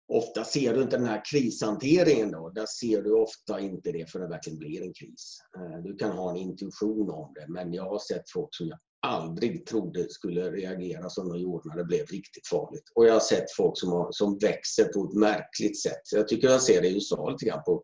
ofta 0.08 0.44
ser 0.44 0.74
du 0.74 0.82
inte 0.82 0.96
den 0.96 1.06
här 1.06 1.22
krishanteringen. 1.24 2.30
Då. 2.30 2.50
Där 2.50 2.66
ser 2.66 3.02
du 3.02 3.12
ofta 3.12 3.60
inte 3.60 3.92
det 3.92 4.10
för 4.10 4.20
det 4.20 4.26
verkligen 4.26 4.58
blir 4.58 4.82
en 4.82 4.94
kris. 4.94 5.38
Eh, 5.56 5.82
du 5.82 5.96
kan 5.96 6.10
ha 6.10 6.30
en 6.30 6.36
intuition 6.36 7.10
om 7.10 7.32
det, 7.34 7.46
men 7.48 7.72
jag 7.72 7.84
har 7.84 7.98
sett 7.98 8.30
folk 8.30 8.54
som 8.54 8.68
jag 8.68 8.78
aldrig 9.06 9.66
trodde 9.66 10.08
skulle 10.08 10.50
reagera 10.50 11.10
som 11.10 11.28
de 11.28 11.38
gjorde 11.38 11.68
när 11.68 11.76
det 11.76 11.84
blev 11.84 12.06
riktigt 12.06 12.48
farligt. 12.48 12.84
Och 12.94 13.06
jag 13.06 13.12
har 13.12 13.20
sett 13.20 13.52
folk 13.56 13.78
som, 13.78 13.92
har, 13.92 14.08
som 14.12 14.38
växer 14.38 14.84
på 14.84 15.04
ett 15.04 15.14
märkligt 15.14 15.82
sätt. 15.82 16.02
Jag 16.12 16.28
tycker 16.28 16.48
jag 16.48 16.62
ser 16.62 16.82
det 16.82 16.88
i 16.88 16.94
USA 16.94 17.30
lite 17.30 17.44
grann 17.44 17.62
på 17.66 17.82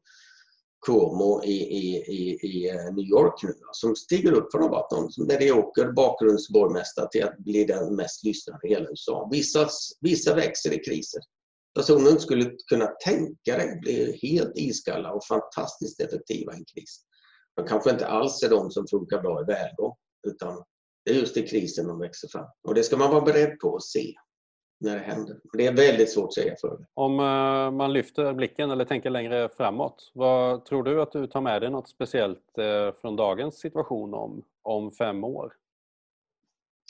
Cuomo 0.87 1.45
i, 1.45 1.53
i, 1.53 1.97
i, 1.97 2.47
i 2.47 2.71
eh, 2.71 2.95
New 2.95 3.05
York 3.05 3.43
nu, 3.43 3.55
som 3.73 3.97
stiger 3.97 4.33
upp 4.33 4.53
från 4.53 4.65
att 4.65 4.71
vara 4.71 4.85
åker 4.85 5.25
medioker 5.25 5.93
bakgrundsborgmästare 5.93 7.09
till 7.11 7.25
att 7.25 7.39
bli 7.39 7.65
den 7.65 7.97
mest 7.97 8.25
lyssnade 8.25 8.69
i 8.69 8.71
hela 8.71 8.91
USA. 8.91 9.29
Vissa, 9.33 9.69
vissa 10.01 10.35
växer 10.35 10.73
i 10.73 10.79
kriser. 10.79 11.23
Personen 11.75 12.21
skulle 12.21 12.51
kunna 12.71 12.87
tänka 12.87 13.57
dig 13.57 13.79
bli 13.81 14.19
helt 14.23 14.53
iskalla 14.57 15.13
och 15.13 15.25
fantastiskt 15.25 16.01
effektiva 16.01 16.53
i 16.53 16.57
en 16.57 16.65
kris. 16.65 17.01
De 17.57 17.67
kanske 17.67 17.91
inte 17.91 18.07
alls 18.07 18.43
är 18.43 18.49
de 18.49 18.71
som 18.71 18.87
funkar 18.87 19.23
bra 19.23 19.43
i 19.43 19.45
välgång, 19.45 19.95
utan 20.27 20.63
det 21.05 21.11
är 21.11 21.15
just 21.15 21.37
i 21.37 21.47
krisen 21.47 21.87
de 21.87 21.99
växer 21.99 22.29
fram. 22.29 22.47
Och 22.63 22.75
det 22.75 22.83
ska 22.83 22.97
man 22.97 23.11
vara 23.11 23.21
beredd 23.21 23.59
på 23.61 23.77
att 23.77 23.83
se 23.83 24.15
när 24.81 24.95
det 24.95 25.03
händer. 25.03 25.37
Det 25.53 25.67
är 25.67 25.73
väldigt 25.73 26.13
svårt 26.13 26.29
att 26.29 26.35
säga 26.35 26.55
för 26.61 26.69
det. 26.69 26.87
Om 26.95 27.21
eh, 27.21 27.71
man 27.71 27.93
lyfter 27.93 28.33
blicken 28.33 28.71
eller 28.71 28.85
tänker 28.85 29.11
längre 29.11 29.49
framåt, 29.57 30.11
vad 30.15 30.65
tror 30.65 30.83
du 30.83 31.03
att 31.03 31.13
du 31.13 31.27
tar 31.27 31.41
med 31.41 31.63
dig 31.63 31.71
något 31.71 31.89
speciellt 31.89 32.59
eh, 32.59 33.01
från 33.01 33.17
dagens 33.17 33.59
situation 33.59 34.15
om, 34.15 34.45
om 34.63 34.93
fem 34.93 35.25
år? 35.25 35.53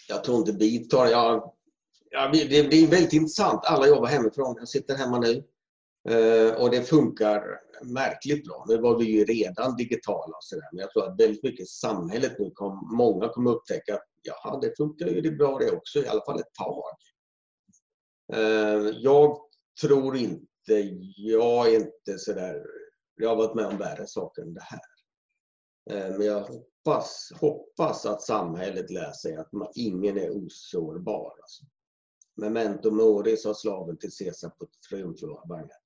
Jag 0.09 0.25
tror 0.25 0.39
inte 0.39 0.53
vi 0.53 0.79
tar... 0.79 1.07
Ja, 1.07 1.55
det 2.33 2.69
blir 2.69 2.87
väldigt 2.87 3.13
intressant. 3.13 3.61
Alla 3.65 3.87
jobbar 3.87 4.07
hemifrån. 4.07 4.57
Jag 4.59 4.69
sitter 4.69 4.97
hemma 4.97 5.19
nu. 5.19 5.45
Eh, 6.09 6.63
och 6.63 6.71
det 6.71 6.83
funkar 6.83 7.61
märkligt 7.83 8.45
bra. 8.45 8.65
Nu 8.69 8.79
var 8.79 8.99
vi 8.99 9.05
ju 9.05 9.25
redan 9.25 9.77
digitala 9.77 10.37
och 10.37 10.45
sådär. 10.45 10.69
Men 10.73 10.81
jag 10.81 10.91
tror 10.91 11.09
att 11.09 11.21
väldigt 11.21 11.43
mycket 11.43 11.61
i 11.61 11.67
samhället 11.67 12.39
nu 12.39 12.51
kom, 12.51 12.97
många 12.97 13.29
kommer 13.29 13.51
upptäcka 13.51 13.95
att 13.95 14.09
jaha, 14.23 14.61
det 14.61 14.77
funkar 14.77 15.07
ju 15.07 15.21
det 15.21 15.31
bra 15.31 15.59
det 15.59 15.71
också, 15.71 15.99
i 15.99 16.07
alla 16.07 16.25
fall 16.25 16.41
ett 16.41 16.55
tag. 16.55 16.85
Eh, 18.33 18.91
jag 19.01 19.39
tror 19.81 20.17
inte, 20.17 20.99
jag 21.17 21.75
är 21.75 21.77
inte 21.77 22.19
sådär, 22.19 22.67
jag 23.17 23.29
har 23.29 23.37
varit 23.37 23.55
med 23.55 23.67
om 23.67 23.79
värre 23.79 24.07
saker 24.07 24.43
än 24.43 24.55
det 24.55 24.63
här. 24.63 24.81
Eh, 25.91 26.17
men 26.17 26.27
jag 26.27 26.41
hoppas, 26.41 27.33
hoppas 27.41 28.07
att 28.07 28.23
samhället 28.23 28.91
lär 28.91 29.13
sig 29.13 29.37
att 29.37 29.53
man, 29.53 29.69
ingen 29.75 30.19
är 30.19 30.31
osårbar. 30.31 31.37
Alltså. 31.43 31.65
Memento 32.37 32.91
mori 32.91 33.37
sa 33.37 33.55
slaven 33.55 33.99
till 33.99 34.11
Caesar 34.19 34.49
på 34.49 34.67
triumfvagnen. 34.89 35.82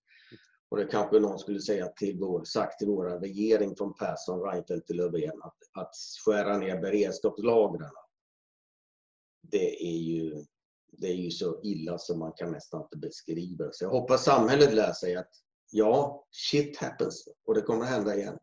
Och 0.68 0.76
det 0.76 0.86
kanske 0.86 1.20
någon 1.20 1.38
skulle 1.38 1.60
säga 1.60 1.86
till 1.86 2.18
vår, 2.18 2.44
sagt 2.44 2.78
till 2.78 2.88
vår 2.88 3.04
regering 3.04 3.76
från 3.76 3.94
Persson, 3.94 4.40
Reinfeldt 4.40 4.86
till 4.86 4.96
Löfven 4.96 5.42
att, 5.42 5.56
att 5.72 5.94
skära 6.24 6.58
ner 6.58 6.80
beredskapslagren. 6.80 7.90
Det 9.42 9.82
är 9.82 9.98
ju 9.98 10.44
det 10.98 11.06
är 11.06 11.14
ju 11.14 11.30
så 11.30 11.60
illa 11.62 11.98
som 11.98 12.18
man 12.18 12.32
kan 12.32 12.52
nästan 12.52 12.82
inte 12.82 12.96
beskriva. 12.96 13.64
Så 13.72 13.84
jag 13.84 13.90
hoppas 13.90 14.24
samhället 14.24 14.74
lär 14.74 14.92
sig 14.92 15.16
att 15.16 15.30
ja, 15.70 16.26
shit 16.30 16.76
happens 16.76 17.28
och 17.46 17.54
det 17.54 17.60
kommer 17.60 17.82
att 17.82 17.90
hända 17.90 18.16
igen. 18.16 18.38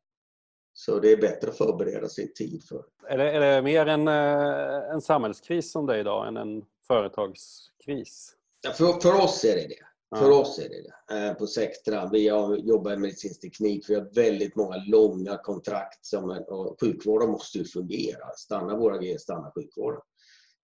Så 0.74 1.00
det 1.00 1.12
är 1.12 1.18
bättre 1.18 1.50
att 1.50 1.58
förbereda 1.58 2.10
sig 2.10 2.26
i 2.26 2.34
tid 2.34 2.64
för. 2.64 2.86
Är 3.08 3.18
det, 3.18 3.32
är 3.32 3.40
det 3.40 3.62
mer 3.62 3.86
en, 3.86 4.08
eh, 4.08 4.94
en 4.94 5.02
samhällskris 5.02 5.72
som 5.72 5.86
det 5.86 5.96
är 5.96 6.00
idag 6.00 6.28
än 6.28 6.38
en 6.38 6.66
företagskris? 6.88 8.36
Ja, 8.62 8.72
för, 8.72 9.00
för 9.00 9.24
oss 9.24 9.44
är 9.44 9.56
det 9.56 9.68
det. 9.68 9.93
Ja. 10.14 10.20
För 10.20 10.32
oss 10.32 10.60
är 10.60 10.70
det 10.70 10.82
det. 10.82 11.28
Eh, 11.28 11.34
på 11.34 11.48
Sectra. 11.48 12.10
Vi 12.12 12.28
jobbar 12.28 12.92
med 12.92 13.00
medicinsk 13.00 13.42
teknik. 13.42 13.90
Vi 13.90 13.96
har 13.96 14.16
väldigt 14.16 14.56
många 14.56 14.76
långa 14.88 15.38
kontrakt. 15.38 16.06
Som, 16.06 16.44
och 16.48 16.78
sjukvården 16.82 17.30
måste 17.30 17.58
ju 17.58 17.66
fungera. 17.66 18.36
Stannar 18.38 18.78
våra 18.78 18.98
grejer, 18.98 19.18
stannar 19.18 19.52
sjukvården. 19.56 20.02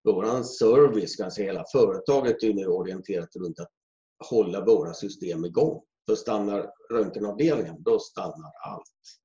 Vår 0.03 0.43
service, 0.43 1.15
kanske 1.15 1.43
hela 1.43 1.65
företaget, 1.71 2.43
är 2.43 2.53
nu 2.53 2.67
orienterat 2.67 3.35
runt 3.35 3.59
att 3.59 3.71
hålla 4.29 4.65
våra 4.65 4.93
system 4.93 5.45
igång. 5.45 5.81
För 6.05 6.15
stannar 6.15 6.71
röntgenavdelningen, 6.91 7.83
då 7.83 7.99
stannar 7.99 8.51
allt. 8.67 9.19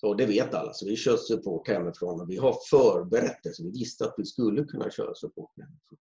Så 0.00 0.14
det 0.14 0.26
vet 0.26 0.54
alla, 0.54 0.72
så 0.72 0.86
vi 0.86 0.96
kör 0.96 1.16
support 1.16 1.68
hemifrån 1.68 2.20
och 2.20 2.30
vi 2.30 2.36
har 2.36 2.56
förberett 2.70 3.40
det, 3.42 3.54
så 3.54 3.64
vi 3.64 3.70
visste 3.70 4.04
att 4.04 4.14
vi 4.16 4.24
skulle 4.24 4.64
kunna 4.64 4.90
köra 4.90 5.14
support 5.14 5.50
hemifrån. 5.56 5.98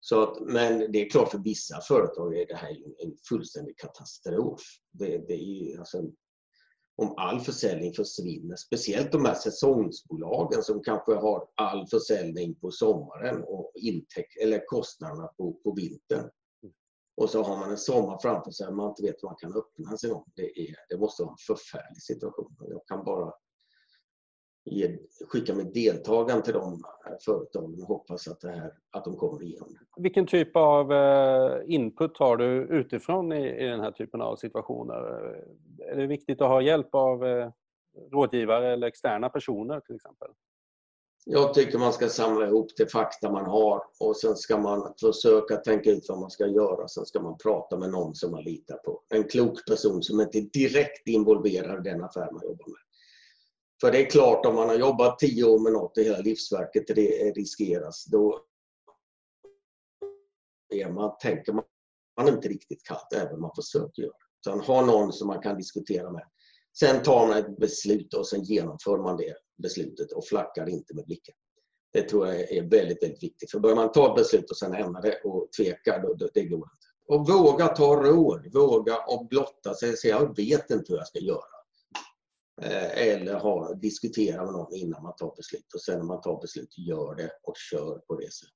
Så 0.00 0.22
att, 0.22 0.40
men 0.40 0.92
det 0.92 1.06
är 1.06 1.10
klart 1.10 1.30
för 1.30 1.38
vissa 1.38 1.80
företag 1.80 2.38
är 2.38 2.46
det 2.46 2.54
här 2.54 2.70
en 3.04 3.16
fullständig 3.28 3.78
katastrof. 3.78 4.60
Det, 4.90 5.18
det 5.28 5.34
är 5.34 5.78
alltså 5.78 6.02
om 6.96 7.14
all 7.16 7.40
försäljning 7.40 7.92
försvinner. 7.92 8.56
Speciellt 8.56 9.12
de 9.12 9.24
här 9.24 9.34
säsongsbolagen 9.34 10.62
som 10.62 10.82
kanske 10.82 11.14
har 11.14 11.48
all 11.54 11.86
försäljning 11.86 12.54
på 12.54 12.70
sommaren 12.70 13.44
och 13.44 13.72
intäkt, 13.74 14.36
eller 14.42 14.66
kostnaderna 14.66 15.26
på, 15.26 15.52
på 15.52 15.74
vintern. 15.74 16.30
Och 17.16 17.30
så 17.30 17.42
har 17.42 17.56
man 17.56 17.70
en 17.70 17.78
sommar 17.78 18.18
framför 18.22 18.50
sig 18.50 18.66
och 18.66 18.74
man 18.74 18.88
inte 18.88 19.02
vet 19.02 19.22
hur 19.22 19.28
man 19.28 19.36
kan 19.36 19.56
öppna 19.56 19.96
sig. 19.96 20.10
Det, 20.34 20.60
är, 20.60 20.76
det 20.88 20.98
måste 20.98 21.22
vara 21.22 21.32
en 21.32 21.56
förfärlig 21.56 22.02
situation. 22.02 22.56
Jag 22.60 22.86
kan 22.86 23.04
bara 23.04 23.32
ge, 24.64 24.98
skicka 25.28 25.54
med 25.54 25.72
deltagaren 25.72 26.42
till 26.42 26.54
dem 26.54 26.84
företagen 27.22 27.82
och 27.82 27.88
hoppas 27.88 28.28
att, 28.28 28.40
det 28.40 28.50
här, 28.50 28.72
att 28.90 29.04
de 29.04 29.16
kommer 29.16 29.42
igenom. 29.42 29.78
Vilken 29.96 30.26
typ 30.26 30.56
av 30.56 30.92
eh, 30.92 31.60
input 31.66 32.18
har 32.18 32.36
du 32.36 32.46
utifrån 32.70 33.32
i, 33.32 33.64
i 33.64 33.64
den 33.64 33.80
här 33.80 33.92
typen 33.92 34.20
av 34.20 34.36
situationer? 34.36 34.96
Är 35.92 35.96
det 35.96 36.06
viktigt 36.06 36.40
att 36.40 36.48
ha 36.48 36.62
hjälp 36.62 36.94
av 36.94 37.26
eh, 37.26 37.50
rådgivare 38.12 38.72
eller 38.72 38.86
externa 38.86 39.28
personer 39.28 39.80
till 39.80 39.94
exempel? 39.94 40.28
Jag 41.30 41.54
tycker 41.54 41.78
man 41.78 41.92
ska 41.92 42.08
samla 42.08 42.46
ihop 42.46 42.70
det 42.76 42.92
fakta 42.92 43.32
man 43.32 43.46
har 43.46 43.82
och 44.00 44.16
sen 44.16 44.36
ska 44.36 44.58
man 44.58 44.94
försöka 45.00 45.56
tänka 45.56 45.90
ut 45.90 46.06
vad 46.08 46.18
man 46.18 46.30
ska 46.30 46.46
göra. 46.46 46.88
Sen 46.88 47.06
ska 47.06 47.20
man 47.20 47.38
prata 47.38 47.78
med 47.78 47.90
någon 47.90 48.14
som 48.14 48.30
man 48.30 48.42
litar 48.42 48.76
på. 48.76 49.02
En 49.08 49.24
klok 49.24 49.66
person 49.66 50.02
som 50.02 50.20
inte 50.20 50.38
är 50.38 50.42
direkt 50.42 51.08
involverad 51.08 51.86
i 51.86 51.90
den 51.90 52.04
affär 52.04 52.32
man 52.32 52.42
jobbar 52.44 52.66
med. 52.66 52.87
För 53.80 53.92
det 53.92 54.06
är 54.06 54.10
klart, 54.10 54.46
om 54.46 54.54
man 54.54 54.68
har 54.68 54.76
jobbat 54.76 55.18
tio 55.18 55.44
år 55.44 55.58
med 55.58 55.72
något 55.72 55.98
i 55.98 56.04
hela 56.04 56.18
livsverket 56.18 56.84
det 56.86 57.32
riskeras, 57.36 58.04
då 58.04 58.44
är 60.74 60.90
man, 60.90 61.16
tänker 61.22 61.52
man, 61.52 61.64
man 62.16 62.28
inte 62.28 62.48
riktigt 62.48 62.84
kallt, 62.84 63.12
även 63.14 63.34
om 63.34 63.40
man 63.40 63.54
försöker 63.56 64.02
göra 64.02 64.12
det. 64.12 64.50
Utan 64.50 64.60
ha 64.60 64.86
någon 64.86 65.12
som 65.12 65.28
man 65.28 65.42
kan 65.42 65.56
diskutera 65.56 66.10
med. 66.10 66.24
Sen 66.78 67.02
tar 67.02 67.26
man 67.26 67.36
ett 67.36 67.58
beslut 67.58 68.14
och 68.14 68.28
sen 68.28 68.42
genomför 68.42 68.98
man 68.98 69.16
det 69.16 69.34
beslutet 69.62 70.12
och 70.12 70.24
flackar 70.24 70.68
inte 70.68 70.94
med 70.94 71.04
blicken. 71.04 71.34
Det 71.92 72.02
tror 72.02 72.26
jag 72.26 72.40
är 72.40 72.62
väldigt, 72.62 73.02
väldigt 73.02 73.22
viktigt. 73.22 73.50
För 73.50 73.58
börjar 73.58 73.76
man 73.76 73.92
ta 73.92 74.08
ett 74.08 74.16
beslut 74.16 74.50
och 74.50 74.56
sen 74.56 74.74
ändra 74.74 75.00
det 75.00 75.20
och 75.24 75.48
tveka, 75.56 75.98
då, 75.98 76.28
det 76.34 76.44
går 76.44 76.58
inte. 76.58 76.88
Och 77.08 77.28
våga 77.28 77.68
ta 77.68 77.96
råd, 77.96 78.52
våga 78.54 78.96
och 78.96 79.26
blotta 79.26 79.74
sig. 79.74 79.96
Säga, 79.96 80.18
jag 80.20 80.36
vet 80.36 80.70
inte 80.70 80.92
hur 80.92 80.96
jag 80.96 81.06
ska 81.06 81.18
göra. 81.18 81.57
Eh, 82.62 83.08
eller 83.08 83.34
ha, 83.34 83.74
diskutera 83.74 84.44
med 84.44 84.52
någon 84.52 84.74
innan 84.74 85.02
man 85.02 85.16
tar 85.16 85.34
beslut. 85.36 85.74
Och 85.74 85.80
sen 85.80 85.98
när 85.98 86.06
man 86.06 86.20
tar 86.20 86.40
beslut, 86.40 86.78
gör 86.78 87.14
det 87.14 87.30
och 87.42 87.56
kör 87.56 87.98
på 87.98 88.14
det 88.20 88.32
sättet. 88.32 88.54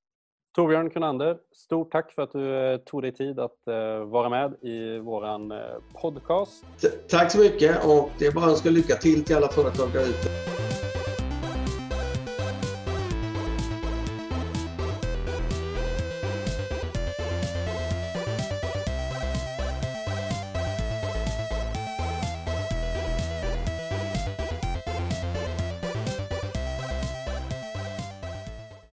Torbjörn 0.55 0.89
Kronander, 0.89 1.37
stort 1.55 1.91
tack 1.91 2.11
för 2.11 2.21
att 2.21 2.31
du 2.31 2.73
eh, 2.73 2.77
tog 2.77 3.01
dig 3.01 3.13
tid 3.13 3.39
att 3.39 3.67
eh, 3.67 4.05
vara 4.05 4.29
med 4.29 4.53
i 4.61 4.99
vår 4.99 5.81
podcast. 6.01 6.65
Tack 7.09 7.31
så 7.31 7.39
mycket 7.39 7.85
och 7.85 8.09
det 8.19 8.25
är 8.25 8.31
bara 8.31 8.45
att 8.45 8.51
önska 8.51 8.69
lycka 8.69 8.95
till 8.95 9.23
till 9.23 9.35
alla 9.35 9.47
företag 9.47 9.89
där 9.93 10.01
ute. 10.01 10.62